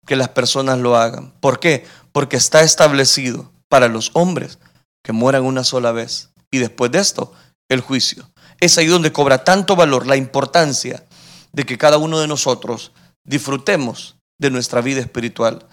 que 0.06 0.16
las 0.16 0.30
personas 0.30 0.78
lo 0.78 0.96
hagan. 0.96 1.32
¿Por 1.40 1.60
qué? 1.60 1.86
Porque 2.12 2.36
está 2.36 2.62
establecido 2.62 3.52
para 3.68 3.88
los 3.88 4.10
hombres 4.14 4.58
que 5.06 5.12
mueran 5.12 5.44
una 5.44 5.62
sola 5.62 5.92
vez. 5.92 6.30
Y 6.50 6.58
después 6.58 6.90
de 6.90 6.98
esto, 6.98 7.32
el 7.68 7.80
juicio. 7.80 8.28
Es 8.58 8.76
ahí 8.76 8.86
donde 8.86 9.12
cobra 9.12 9.44
tanto 9.44 9.76
valor 9.76 10.04
la 10.04 10.16
importancia 10.16 11.04
de 11.52 11.62
que 11.62 11.78
cada 11.78 11.96
uno 11.96 12.18
de 12.18 12.26
nosotros 12.26 12.90
disfrutemos 13.22 14.16
de 14.36 14.50
nuestra 14.50 14.80
vida 14.80 14.98
espiritual. 14.98 15.64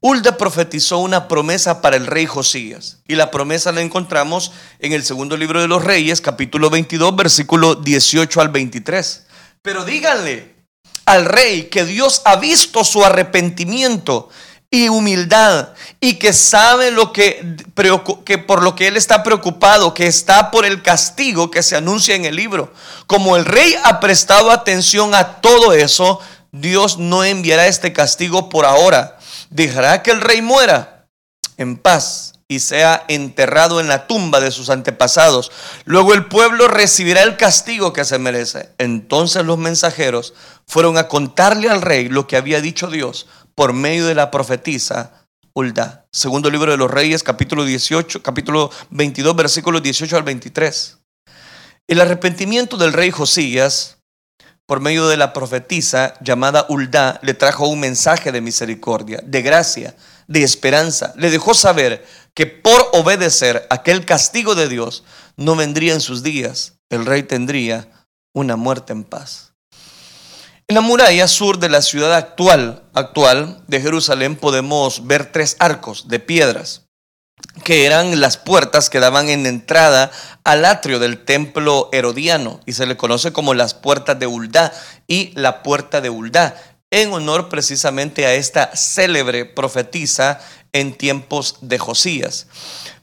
Hulda 0.00 0.36
profetizó 0.36 0.98
una 0.98 1.26
promesa 1.26 1.80
para 1.80 1.96
el 1.96 2.06
rey 2.06 2.26
Josías. 2.26 2.98
Y 3.08 3.14
la 3.14 3.30
promesa 3.30 3.72
la 3.72 3.80
encontramos 3.80 4.52
en 4.78 4.92
el 4.92 5.04
segundo 5.04 5.38
libro 5.38 5.62
de 5.62 5.68
los 5.68 5.82
Reyes, 5.82 6.20
capítulo 6.20 6.68
22, 6.68 7.16
versículo 7.16 7.76
18 7.76 8.42
al 8.42 8.50
23. 8.50 9.26
Pero 9.62 9.86
díganle 9.86 10.54
al 11.06 11.24
rey 11.24 11.70
que 11.70 11.86
Dios 11.86 12.20
ha 12.26 12.36
visto 12.36 12.84
su 12.84 13.02
arrepentimiento 13.02 14.28
y 14.74 14.88
humildad 14.88 15.68
y 16.00 16.14
que 16.14 16.32
sabe 16.32 16.90
lo 16.90 17.12
que, 17.12 17.56
que, 18.24 18.38
por 18.38 18.62
lo 18.62 18.74
que 18.74 18.88
él 18.88 18.96
está 18.96 19.22
preocupado, 19.22 19.92
que 19.92 20.06
está 20.06 20.50
por 20.50 20.64
el 20.64 20.82
castigo 20.82 21.50
que 21.50 21.62
se 21.62 21.76
anuncia 21.76 22.14
en 22.14 22.24
el 22.24 22.34
libro. 22.34 22.72
Como 23.06 23.36
el 23.36 23.44
rey 23.44 23.76
ha 23.84 24.00
prestado 24.00 24.50
atención 24.50 25.14
a 25.14 25.42
todo 25.42 25.74
eso, 25.74 26.20
Dios 26.52 26.96
no 26.96 27.22
enviará 27.22 27.66
este 27.66 27.92
castigo 27.92 28.48
por 28.48 28.64
ahora. 28.64 29.18
Dejará 29.50 30.02
que 30.02 30.10
el 30.10 30.22
rey 30.22 30.40
muera 30.40 31.06
en 31.58 31.76
paz 31.76 32.32
y 32.48 32.58
sea 32.60 33.04
enterrado 33.08 33.78
en 33.78 33.88
la 33.88 34.06
tumba 34.06 34.40
de 34.40 34.50
sus 34.50 34.70
antepasados. 34.70 35.52
Luego 35.84 36.14
el 36.14 36.26
pueblo 36.26 36.66
recibirá 36.66 37.22
el 37.22 37.36
castigo 37.36 37.92
que 37.92 38.06
se 38.06 38.18
merece. 38.18 38.70
Entonces 38.78 39.44
los 39.44 39.58
mensajeros 39.58 40.32
fueron 40.66 40.96
a 40.96 41.08
contarle 41.08 41.68
al 41.68 41.82
rey 41.82 42.08
lo 42.08 42.26
que 42.26 42.38
había 42.38 42.62
dicho 42.62 42.88
Dios 42.88 43.26
por 43.54 43.72
medio 43.72 44.06
de 44.06 44.14
la 44.14 44.30
profetisa 44.30 45.26
Hulda. 45.54 46.06
Segundo 46.12 46.50
libro 46.50 46.70
de 46.70 46.78
los 46.78 46.90
Reyes, 46.90 47.22
capítulo 47.22 47.64
18, 47.64 48.22
capítulo 48.22 48.70
22, 48.90 49.36
versículos 49.36 49.82
18 49.82 50.16
al 50.16 50.22
23. 50.22 50.98
El 51.88 52.00
arrepentimiento 52.00 52.76
del 52.76 52.92
rey 52.92 53.10
Josías, 53.10 53.98
por 54.66 54.80
medio 54.80 55.08
de 55.08 55.16
la 55.16 55.32
profetisa 55.32 56.14
llamada 56.22 56.64
Hulda, 56.68 57.20
le 57.22 57.34
trajo 57.34 57.66
un 57.66 57.80
mensaje 57.80 58.32
de 58.32 58.40
misericordia, 58.40 59.20
de 59.24 59.42
gracia, 59.42 59.94
de 60.26 60.42
esperanza. 60.42 61.12
Le 61.16 61.30
dejó 61.30 61.52
saber 61.52 62.06
que 62.34 62.46
por 62.46 62.88
obedecer 62.92 63.66
aquel 63.68 64.06
castigo 64.06 64.54
de 64.54 64.68
Dios 64.68 65.04
no 65.36 65.56
vendría 65.56 65.92
en 65.92 66.00
sus 66.00 66.22
días. 66.22 66.78
El 66.88 67.04
rey 67.04 67.24
tendría 67.24 67.88
una 68.34 68.56
muerte 68.56 68.92
en 68.92 69.04
paz. 69.04 69.51
En 70.72 70.76
la 70.76 70.80
muralla 70.80 71.28
sur 71.28 71.58
de 71.58 71.68
la 71.68 71.82
ciudad 71.82 72.14
actual, 72.14 72.82
actual 72.94 73.62
de 73.66 73.78
Jerusalén 73.82 74.36
podemos 74.36 75.06
ver 75.06 75.30
tres 75.30 75.54
arcos 75.58 76.08
de 76.08 76.18
piedras 76.18 76.86
que 77.62 77.84
eran 77.84 78.22
las 78.22 78.38
puertas 78.38 78.88
que 78.88 78.98
daban 78.98 79.28
en 79.28 79.44
entrada 79.44 80.10
al 80.44 80.64
atrio 80.64 80.98
del 80.98 81.26
templo 81.26 81.90
herodiano 81.92 82.60
y 82.64 82.72
se 82.72 82.86
le 82.86 82.96
conoce 82.96 83.34
como 83.34 83.52
las 83.52 83.74
puertas 83.74 84.18
de 84.18 84.26
Uldá 84.26 84.72
y 85.06 85.38
la 85.38 85.62
puerta 85.62 86.00
de 86.00 86.08
Uldá 86.08 86.56
en 86.90 87.12
honor 87.12 87.50
precisamente 87.50 88.24
a 88.24 88.32
esta 88.32 88.74
célebre 88.74 89.44
profetisa 89.44 90.40
en 90.72 90.96
tiempos 90.96 91.56
de 91.60 91.78
Josías. 91.78 92.46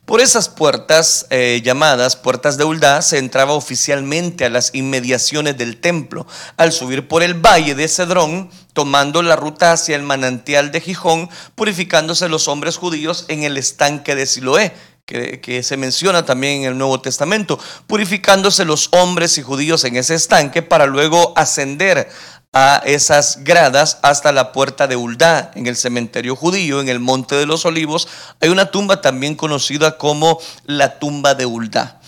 Por 0.10 0.22
esas 0.22 0.50
puertas 0.50 1.28
eh, 1.30 1.62
llamadas 1.64 2.16
puertas 2.16 2.58
de 2.58 2.64
Uldá 2.64 3.04
se 3.04 3.20
entraba 3.20 3.54
oficialmente 3.54 4.44
a 4.44 4.50
las 4.50 4.74
inmediaciones 4.74 5.56
del 5.56 5.80
templo. 5.80 6.26
Al 6.58 6.72
subir 6.72 7.08
por 7.08 7.22
el 7.22 7.36
valle 7.36 7.76
de 7.76 7.88
Cedrón, 7.88 8.50
tomando 8.74 9.22
la 9.22 9.36
ruta 9.36 9.72
hacia 9.72 9.96
el 9.96 10.02
manantial 10.02 10.72
de 10.72 10.82
Gijón, 10.82 11.30
purificándose 11.54 12.28
los 12.28 12.48
hombres 12.48 12.76
judíos 12.78 13.26
en 13.28 13.44
el 13.44 13.56
estanque 13.56 14.16
de 14.16 14.26
Siloé, 14.26 14.74
que, 15.06 15.42
que, 15.42 15.62
se 15.62 15.78
menciona 15.78 16.26
también 16.26 16.62
en 16.62 16.70
el 16.70 16.78
Nuevo 16.80 17.00
Testamento, 17.02 17.60
purificándose 17.86 18.66
los 18.66 18.90
hombres 18.94 19.38
y 19.38 19.44
judíos 19.44 19.84
en 19.84 19.96
ese 19.96 20.16
estanque 20.16 20.64
para 20.64 20.88
luego 20.88 21.34
ascender 21.36 22.10
a 22.52 22.82
esas 22.86 23.44
gradas 23.44 24.00
hasta 24.02 24.32
la 24.32 24.52
puerta 24.52 24.88
de 24.88 24.96
Uldá, 24.96 25.52
en 25.54 25.68
el 25.68 25.76
cementerio 25.76 26.36
judío, 26.36 26.82
en 26.82 26.90
el 26.90 27.00
Monte 27.00 27.36
de 27.36 27.46
los 27.46 27.66
Olivos, 27.66 28.08
hay 28.42 28.50
una 28.50 28.72
tumba 28.72 29.02
también 29.02 29.36
conocida 29.36 29.98
como 29.98 30.40
la 30.66 30.98
tumba 30.98 31.36
de 31.36 31.46
Uldá. 31.46 32.00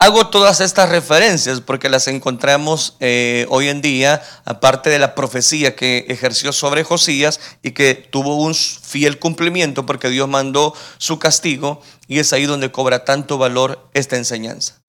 Hago 0.00 0.26
todas 0.26 0.60
estas 0.60 0.88
referencias 0.88 1.60
porque 1.60 1.88
las 1.88 2.08
encontramos 2.08 2.96
eh, 2.98 3.46
hoy 3.48 3.68
en 3.68 3.80
día, 3.80 4.22
aparte 4.44 4.90
de 4.90 4.98
la 4.98 5.14
profecía 5.14 5.76
que 5.76 6.04
ejerció 6.08 6.52
sobre 6.52 6.82
Josías 6.82 7.40
y 7.62 7.70
que 7.70 7.94
tuvo 7.94 8.36
un 8.36 8.54
fiel 8.54 9.18
cumplimiento 9.18 9.86
porque 9.86 10.10
Dios 10.10 10.28
mandó 10.28 10.74
su 10.98 11.18
castigo 11.18 11.80
y 12.08 12.18
es 12.18 12.32
ahí 12.32 12.44
donde 12.44 12.72
cobra 12.72 13.04
tanto 13.04 13.38
valor 13.38 13.88
esta 13.94 14.16
enseñanza. 14.16 14.82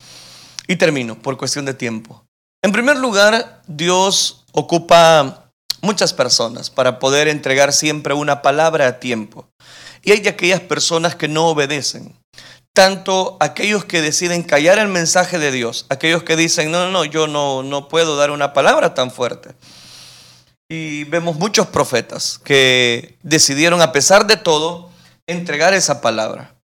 Y 0.68 0.78
termino 0.78 1.22
por 1.22 1.38
cuestión 1.38 1.66
de 1.66 1.76
tiempo. 1.76 2.25
En 2.66 2.72
primer 2.72 2.98
lugar, 2.98 3.62
Dios 3.68 4.44
ocupa 4.52 5.52
muchas 5.82 6.14
personas 6.14 6.72
para 6.72 6.98
poder 6.98 7.28
entregar 7.28 7.72
siempre 7.72 8.16
una 8.16 8.42
palabra 8.42 8.88
a 8.88 9.00
tiempo. 9.00 9.48
Y 10.02 10.14
hay 10.14 10.28
aquellas 10.28 10.62
personas 10.62 11.14
que 11.14 11.28
no 11.28 11.46
obedecen. 11.46 12.18
Tanto 12.74 13.38
aquellos 13.40 13.86
que 13.86 14.02
deciden 14.02 14.42
callar 14.42 14.80
el 14.80 14.88
mensaje 14.88 15.38
de 15.38 15.52
Dios, 15.52 15.86
aquellos 15.90 16.24
que 16.24 16.36
dicen, 16.36 16.72
no, 16.72 16.86
no, 16.86 16.90
no, 16.90 17.06
yo 17.06 17.28
no, 17.28 17.62
no 17.62 17.88
puedo 17.88 18.16
dar 18.16 18.32
una 18.32 18.52
palabra 18.52 18.96
tan 18.96 19.12
fuerte. 19.12 19.52
Y 20.68 21.04
vemos 21.04 21.36
muchos 21.36 21.68
profetas 21.68 22.40
que 22.44 23.20
decidieron, 23.22 23.80
a 23.84 23.92
pesar 23.92 24.26
de 24.26 24.38
todo, 24.38 24.90
entregar 25.28 25.76
esa 25.76 26.02
palabra. 26.02 26.55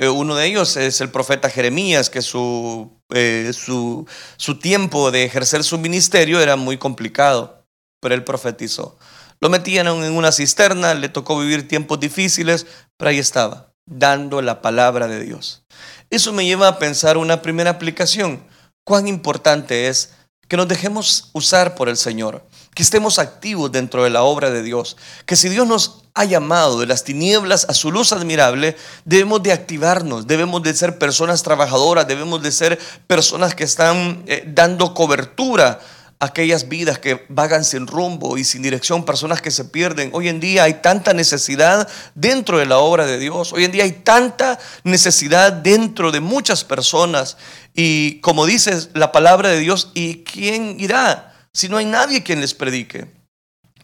Eh, 0.00 0.08
uno 0.08 0.34
de 0.34 0.46
ellos 0.46 0.78
es 0.78 1.00
el 1.02 1.10
profeta 1.10 1.50
Jeremías, 1.50 2.08
que 2.08 2.22
su 2.22 3.00
eh, 3.12 3.52
su, 3.52 4.06
su 4.36 4.58
tiempo 4.58 5.10
de 5.10 5.24
ejercer 5.24 5.64
su 5.64 5.78
ministerio 5.78 6.40
era 6.40 6.56
muy 6.56 6.78
complicado, 6.78 7.66
pero 8.00 8.14
él 8.14 8.24
profetizó. 8.24 8.96
Lo 9.40 9.50
metían 9.50 9.88
en 9.88 10.12
una 10.12 10.32
cisterna, 10.32 10.94
le 10.94 11.08
tocó 11.08 11.38
vivir 11.38 11.66
tiempos 11.66 11.98
difíciles, 11.98 12.66
pero 12.96 13.10
ahí 13.10 13.18
estaba, 13.18 13.72
dando 13.86 14.42
la 14.42 14.62
palabra 14.62 15.08
de 15.08 15.24
Dios. 15.24 15.64
Eso 16.10 16.32
me 16.32 16.44
lleva 16.44 16.68
a 16.68 16.78
pensar 16.78 17.16
una 17.16 17.42
primera 17.42 17.70
aplicación. 17.70 18.44
Cuán 18.84 19.08
importante 19.08 19.88
es 19.88 20.12
que 20.46 20.56
nos 20.56 20.68
dejemos 20.68 21.30
usar 21.32 21.74
por 21.74 21.88
el 21.88 21.96
Señor, 21.96 22.46
que 22.74 22.82
estemos 22.82 23.18
activos 23.18 23.72
dentro 23.72 24.04
de 24.04 24.10
la 24.10 24.22
obra 24.22 24.50
de 24.50 24.62
Dios, 24.62 24.96
que 25.26 25.36
si 25.36 25.48
Dios 25.48 25.66
nos 25.66 25.99
ha 26.14 26.24
llamado 26.24 26.80
de 26.80 26.86
las 26.86 27.04
tinieblas 27.04 27.66
a 27.68 27.74
su 27.74 27.90
luz 27.90 28.12
admirable, 28.12 28.76
debemos 29.04 29.42
de 29.42 29.52
activarnos, 29.52 30.26
debemos 30.26 30.62
de 30.62 30.74
ser 30.74 30.98
personas 30.98 31.42
trabajadoras, 31.42 32.06
debemos 32.06 32.42
de 32.42 32.52
ser 32.52 32.78
personas 33.06 33.54
que 33.54 33.64
están 33.64 34.22
eh, 34.26 34.44
dando 34.46 34.94
cobertura 34.94 35.80
a 36.18 36.26
aquellas 36.26 36.68
vidas 36.68 36.98
que 36.98 37.24
vagan 37.28 37.64
sin 37.64 37.86
rumbo 37.86 38.36
y 38.36 38.44
sin 38.44 38.62
dirección, 38.62 39.04
personas 39.04 39.40
que 39.40 39.50
se 39.50 39.64
pierden. 39.64 40.10
Hoy 40.12 40.28
en 40.28 40.40
día 40.40 40.64
hay 40.64 40.74
tanta 40.74 41.14
necesidad 41.14 41.88
dentro 42.14 42.58
de 42.58 42.66
la 42.66 42.78
obra 42.78 43.06
de 43.06 43.18
Dios, 43.18 43.52
hoy 43.52 43.64
en 43.64 43.72
día 43.72 43.84
hay 43.84 43.92
tanta 43.92 44.58
necesidad 44.84 45.52
dentro 45.52 46.12
de 46.12 46.20
muchas 46.20 46.64
personas 46.64 47.36
y 47.74 48.20
como 48.20 48.46
dice 48.46 48.88
la 48.94 49.12
palabra 49.12 49.48
de 49.48 49.60
Dios, 49.60 49.90
¿y 49.94 50.24
quién 50.24 50.76
irá? 50.78 51.26
si 51.52 51.68
no 51.68 51.78
hay 51.78 51.84
nadie 51.84 52.22
quien 52.22 52.40
les 52.40 52.54
predique? 52.54 53.19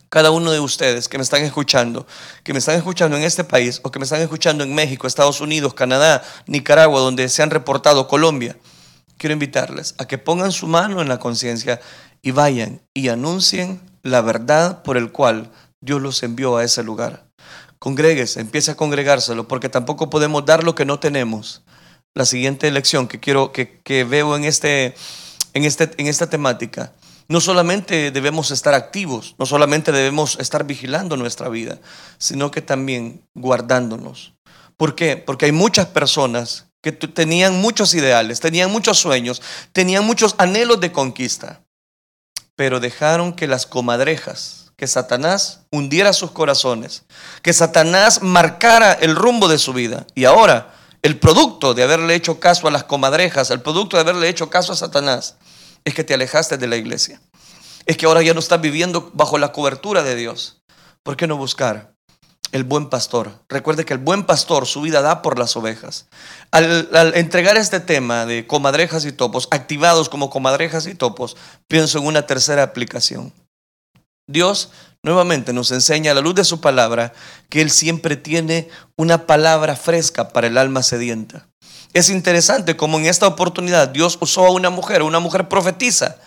Cada 0.09 0.31
uno 0.31 0.53
de 0.53 0.61
ustedes 0.61 1.09
que 1.09 1.19
me 1.19 1.25
están 1.25 1.43
escuchando, 1.43 2.07
que 2.45 2.53
me 2.53 2.61
están 2.61 2.77
escuchando 2.77 3.17
en 3.17 3.25
este 3.25 3.43
país 3.43 3.81
o 3.83 3.91
que 3.91 3.99
me 3.99 4.05
están 4.05 4.21
escuchando 4.21 4.63
en 4.63 4.75
México, 4.75 5.07
Estados 5.07 5.41
Unidos, 5.41 5.75
Canadá, 5.75 6.23
Nicaragua, 6.47 7.01
donde 7.01 7.29
se 7.29 7.43
han 7.43 7.51
reportado 7.51 8.07
Colombia, 8.07 8.57
quiero 9.19 9.33
invitarles 9.33 9.95
a 9.99 10.07
que 10.07 10.19
pongan 10.19 10.53
su 10.53 10.69
mano 10.69 11.03
en 11.03 11.09
la 11.09 11.19
conciencia 11.19 11.81
y 12.23 12.31
vayan 12.31 12.83
y 12.95 13.09
anuncien 13.09 13.81
la 14.03 14.21
verdad 14.21 14.83
por 14.83 14.97
el 14.97 15.11
cual 15.11 15.51
Dios 15.81 16.01
los 16.01 16.23
envió 16.23 16.57
a 16.57 16.65
ese 16.65 16.83
lugar. 16.83 17.27
Congréguese, 17.79 18.41
empiece 18.41 18.71
a 18.71 18.77
congregárselo, 18.77 19.49
porque 19.49 19.69
tampoco 19.69 20.09
podemos 20.09 20.45
dar 20.47 20.65
lo 20.65 20.75
que 20.75 20.85
no 20.85 20.99
tenemos. 20.99 21.63
La 22.15 22.25
siguiente 22.25 22.71
lección 22.71 23.09
que 23.09 23.21
quiero 23.21 23.53
que, 23.53 23.81
que 23.83 24.05
veo 24.05 24.37
en, 24.37 24.45
este, 24.45 24.95
en, 25.53 25.65
este, 25.65 25.91
en 25.99 26.07
esta 26.07 26.31
temática 26.31 26.93
no 27.29 27.41
solamente 27.41 28.11
debemos 28.11 28.51
estar 28.51 28.75
activos, 28.75 29.35
no 29.39 29.47
solamente 29.47 29.93
debemos 29.93 30.39
estar 30.41 30.65
vigilando 30.65 31.17
nuestra 31.17 31.49
vida, 31.49 31.79
sino 32.19 32.51
que 32.51 32.63
también 32.63 33.27
guardándonos. 33.35 34.35
¿Por 34.77 34.95
qué? 34.95 35.17
Porque 35.17 35.47
hay 35.47 35.53
muchas 35.53 35.87
personas 35.87 36.67
que 36.83 36.93
tenían 36.93 37.61
muchos 37.61 37.95
ideales, 37.95 38.41
tenían 38.41 38.71
muchos 38.71 38.99
sueños, 38.99 39.43
tenían 39.73 40.05
muchos 40.05 40.35
anhelos 40.39 40.81
de 40.81 40.93
conquista, 40.93 41.63
pero 42.55 42.79
dejaron 42.79 43.33
que 43.33 43.49
las 43.49 43.67
comadrejas, 43.67 44.73
que 44.77 44.87
Satanás 44.87 45.63
hundiera 45.73 46.13
sus 46.13 46.31
corazones, 46.31 47.05
que 47.43 47.53
Satanás 47.53 48.23
marcara 48.23 48.93
el 48.93 49.17
rumbo 49.17 49.49
de 49.49 49.59
su 49.59 49.73
vida. 49.73 50.07
Y 50.15 50.27
ahora, 50.27 50.75
el 51.03 51.19
producto 51.19 51.75
de 51.75 51.83
haberle 51.83 52.15
hecho 52.15 52.39
caso 52.39 52.69
a 52.69 52.71
las 52.71 52.85
comadrejas, 52.85 53.51
el 53.51 53.63
producto 53.63 53.97
de 53.97 54.03
haberle 54.03 54.29
hecho 54.29 54.51
caso 54.51 54.73
a 54.73 54.77
Satanás, 54.77 55.37
es 55.87 55.95
que 55.95 56.05
te 56.05 56.15
alejaste 56.15 56.59
de 56.59 56.67
la 56.67 56.77
iglesia. 56.77 57.21
Es 57.87 57.97
que 57.97 58.07
ahora 58.07 58.21
ya 58.21 58.35
no 58.35 58.41
estás 58.41 58.61
viviendo 58.61 59.13
bajo 59.15 59.39
la 59.39 59.53
cobertura 59.53 60.03
de 60.03 60.17
Dios. 60.17 60.61
¿Por 61.05 61.17
qué 61.17 61.29
no 61.29 61.37
buscar 61.37 61.95
el 62.51 62.65
buen 62.65 62.91
pastor? 62.91 63.45
Recuerde 63.49 63.85
que 63.85 63.93
el 63.93 64.01
buen 64.01 64.25
pastor 64.25 64.67
su 64.67 64.81
vida 64.81 65.01
da 65.01 65.23
por 65.23 65.39
las 65.39 65.57
ovejas. 65.57 66.09
Al, 66.51 66.89
entregar 67.15 67.57
este 67.57 67.79
tema 67.79 68.27
de 68.27 68.49
comadrejas 68.49 69.05
y 69.05 69.13
topos, 69.13 69.47
activados 69.53 70.09
como 70.09 70.29
comadrejas 70.29 70.89
y 70.89 70.97
topos, 70.97 71.37
pienso 71.69 71.99
en 71.99 72.07
una 72.07 72.27
tercera 72.27 72.65
aplicación. 72.65 73.33
Dios 74.29 74.73
nuevamente 75.05 75.53
nos 75.53 75.71
enseña 75.71 76.11
a 76.11 76.15
la 76.15 76.21
luz 76.21 76.35
de 76.35 76.45
su 76.45 76.61
palabra 76.61 77.13
que 77.49 77.63
Él 77.63 77.71
siempre 77.71 78.17
tiene 78.17 78.69
una 78.97 79.25
palabra 79.27 79.77
fresca 79.77 80.31
para 80.31 80.49
el 80.49 80.59
alma 80.59 80.83
sedienta. 80.83 81.47
Es 81.97 82.11
interesante 82.11 82.77
como 82.77 82.99
en 82.99 83.07
esta 83.07 83.27
oportunidad 83.27 83.89
Dios 83.89 84.19
usó 84.21 84.45
a 84.45 84.51
una 84.51 84.69
mujer, 84.69 85.03
una 85.03 85.19
mujer 85.19 85.49
profetisa, 85.49 86.19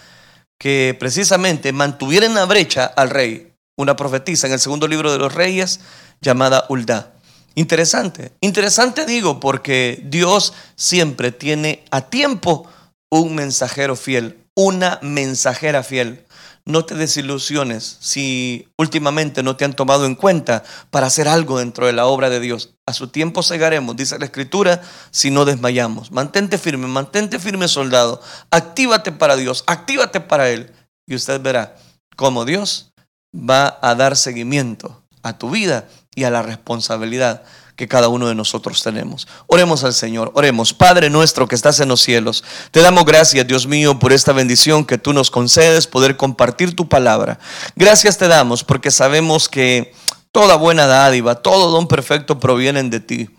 que 0.57 0.97
precisamente 0.99 1.71
mantuviera 1.73 2.25
en 2.25 2.33
la 2.33 2.45
brecha 2.45 2.85
al 2.85 3.11
rey, 3.11 3.53
una 3.77 3.95
profetisa 3.95 4.47
en 4.47 4.53
el 4.53 4.59
segundo 4.59 4.87
libro 4.87 5.11
de 5.11 5.19
los 5.19 5.31
reyes 5.31 5.79
llamada 6.21 6.65
Ulda. 6.69 7.13
Interesante, 7.53 8.31
interesante 8.41 9.05
digo 9.05 9.39
porque 9.39 10.01
Dios 10.05 10.53
siempre 10.75 11.31
tiene 11.31 11.85
a 11.91 12.01
tiempo 12.01 12.67
un 13.11 13.35
mensajero 13.35 13.95
fiel, 13.95 14.39
una 14.55 14.97
mensajera 15.03 15.83
fiel. 15.83 16.25
No 16.69 16.85
te 16.85 16.93
desilusiones 16.93 17.97
si 17.99 18.67
últimamente 18.77 19.41
no 19.41 19.55
te 19.55 19.65
han 19.65 19.73
tomado 19.73 20.05
en 20.05 20.13
cuenta 20.13 20.63
para 20.91 21.07
hacer 21.07 21.27
algo 21.27 21.57
dentro 21.57 21.87
de 21.87 21.93
la 21.93 22.05
obra 22.05 22.29
de 22.29 22.39
Dios. 22.39 22.75
A 22.85 22.93
su 22.93 23.07
tiempo 23.07 23.41
cegaremos, 23.41 23.95
dice 23.95 24.19
la 24.19 24.25
Escritura, 24.25 24.83
si 25.09 25.31
no 25.31 25.45
desmayamos. 25.45 26.11
Mantente 26.11 26.59
firme, 26.59 26.85
mantente 26.85 27.39
firme 27.39 27.67
soldado. 27.67 28.21
Actívate 28.51 29.11
para 29.11 29.35
Dios, 29.35 29.63
actívate 29.65 30.21
para 30.21 30.51
Él. 30.51 30.71
Y 31.07 31.15
usted 31.15 31.41
verá 31.41 31.75
cómo 32.15 32.45
Dios 32.45 32.91
va 33.33 33.79
a 33.81 33.95
dar 33.95 34.15
seguimiento 34.15 35.01
a 35.23 35.39
tu 35.39 35.49
vida 35.49 35.89
y 36.13 36.25
a 36.25 36.29
la 36.29 36.43
responsabilidad 36.43 37.41
que 37.79 37.87
cada 37.87 38.09
uno 38.09 38.27
de 38.27 38.35
nosotros 38.35 38.83
tenemos. 38.83 39.25
Oremos 39.47 39.85
al 39.85 39.93
Señor, 39.93 40.33
oremos. 40.35 40.73
Padre 40.73 41.09
nuestro 41.09 41.47
que 41.47 41.55
estás 41.55 41.79
en 41.79 41.87
los 41.87 42.01
cielos, 42.01 42.43
te 42.71 42.81
damos 42.81 43.05
gracias, 43.05 43.47
Dios 43.47 43.67
mío, 43.67 43.97
por 43.97 44.11
esta 44.11 44.33
bendición 44.33 44.83
que 44.83 44.97
tú 44.97 45.13
nos 45.13 45.31
concedes, 45.31 45.87
poder 45.87 46.17
compartir 46.17 46.75
tu 46.75 46.89
palabra. 46.89 47.39
Gracias 47.77 48.17
te 48.17 48.27
damos 48.27 48.65
porque 48.65 48.91
sabemos 48.91 49.47
que 49.47 49.93
toda 50.33 50.57
buena 50.57 50.87
dádiva, 50.87 51.35
todo 51.35 51.71
don 51.71 51.87
perfecto 51.87 52.37
provienen 52.37 52.89
de 52.89 52.99
ti. 52.99 53.29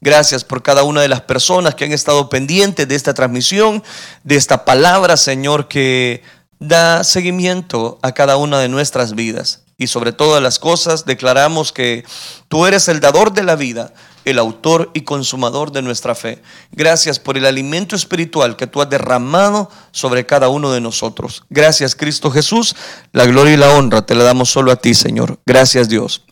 Gracias 0.00 0.44
por 0.44 0.62
cada 0.62 0.84
una 0.84 1.00
de 1.02 1.08
las 1.08 1.22
personas 1.22 1.74
que 1.74 1.84
han 1.84 1.90
estado 1.90 2.28
pendientes 2.28 2.86
de 2.86 2.94
esta 2.94 3.14
transmisión, 3.14 3.82
de 4.22 4.36
esta 4.36 4.64
palabra, 4.64 5.16
Señor, 5.16 5.66
que 5.66 6.22
da 6.60 7.02
seguimiento 7.02 7.98
a 8.02 8.12
cada 8.12 8.36
una 8.36 8.60
de 8.60 8.68
nuestras 8.68 9.16
vidas 9.16 9.64
y 9.78 9.86
sobre 9.86 10.12
todas 10.12 10.42
las 10.42 10.58
cosas 10.58 11.06
declaramos 11.06 11.72
que 11.72 12.04
tú 12.48 12.66
eres 12.66 12.88
el 12.88 13.00
dador 13.00 13.32
de 13.32 13.44
la 13.44 13.54
vida, 13.54 13.94
el 14.24 14.38
autor 14.38 14.90
y 14.92 15.02
consumador 15.02 15.70
de 15.70 15.82
nuestra 15.82 16.16
fe. 16.16 16.42
Gracias 16.72 17.20
por 17.20 17.38
el 17.38 17.46
alimento 17.46 17.94
espiritual 17.94 18.56
que 18.56 18.66
tú 18.66 18.82
has 18.82 18.90
derramado 18.90 19.70
sobre 19.92 20.26
cada 20.26 20.48
uno 20.48 20.72
de 20.72 20.80
nosotros. 20.80 21.44
Gracias 21.48 21.94
Cristo 21.94 22.30
Jesús, 22.30 22.74
la 23.12 23.24
gloria 23.24 23.54
y 23.54 23.56
la 23.56 23.70
honra 23.70 24.04
te 24.04 24.16
la 24.16 24.24
damos 24.24 24.50
solo 24.50 24.72
a 24.72 24.76
ti, 24.76 24.94
Señor. 24.94 25.38
Gracias 25.46 25.88
Dios. 25.88 26.24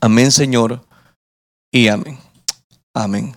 Amén, 0.00 0.30
Señor, 0.30 0.86
y 1.72 1.88
amén. 1.88 2.18
Amén. 2.94 3.36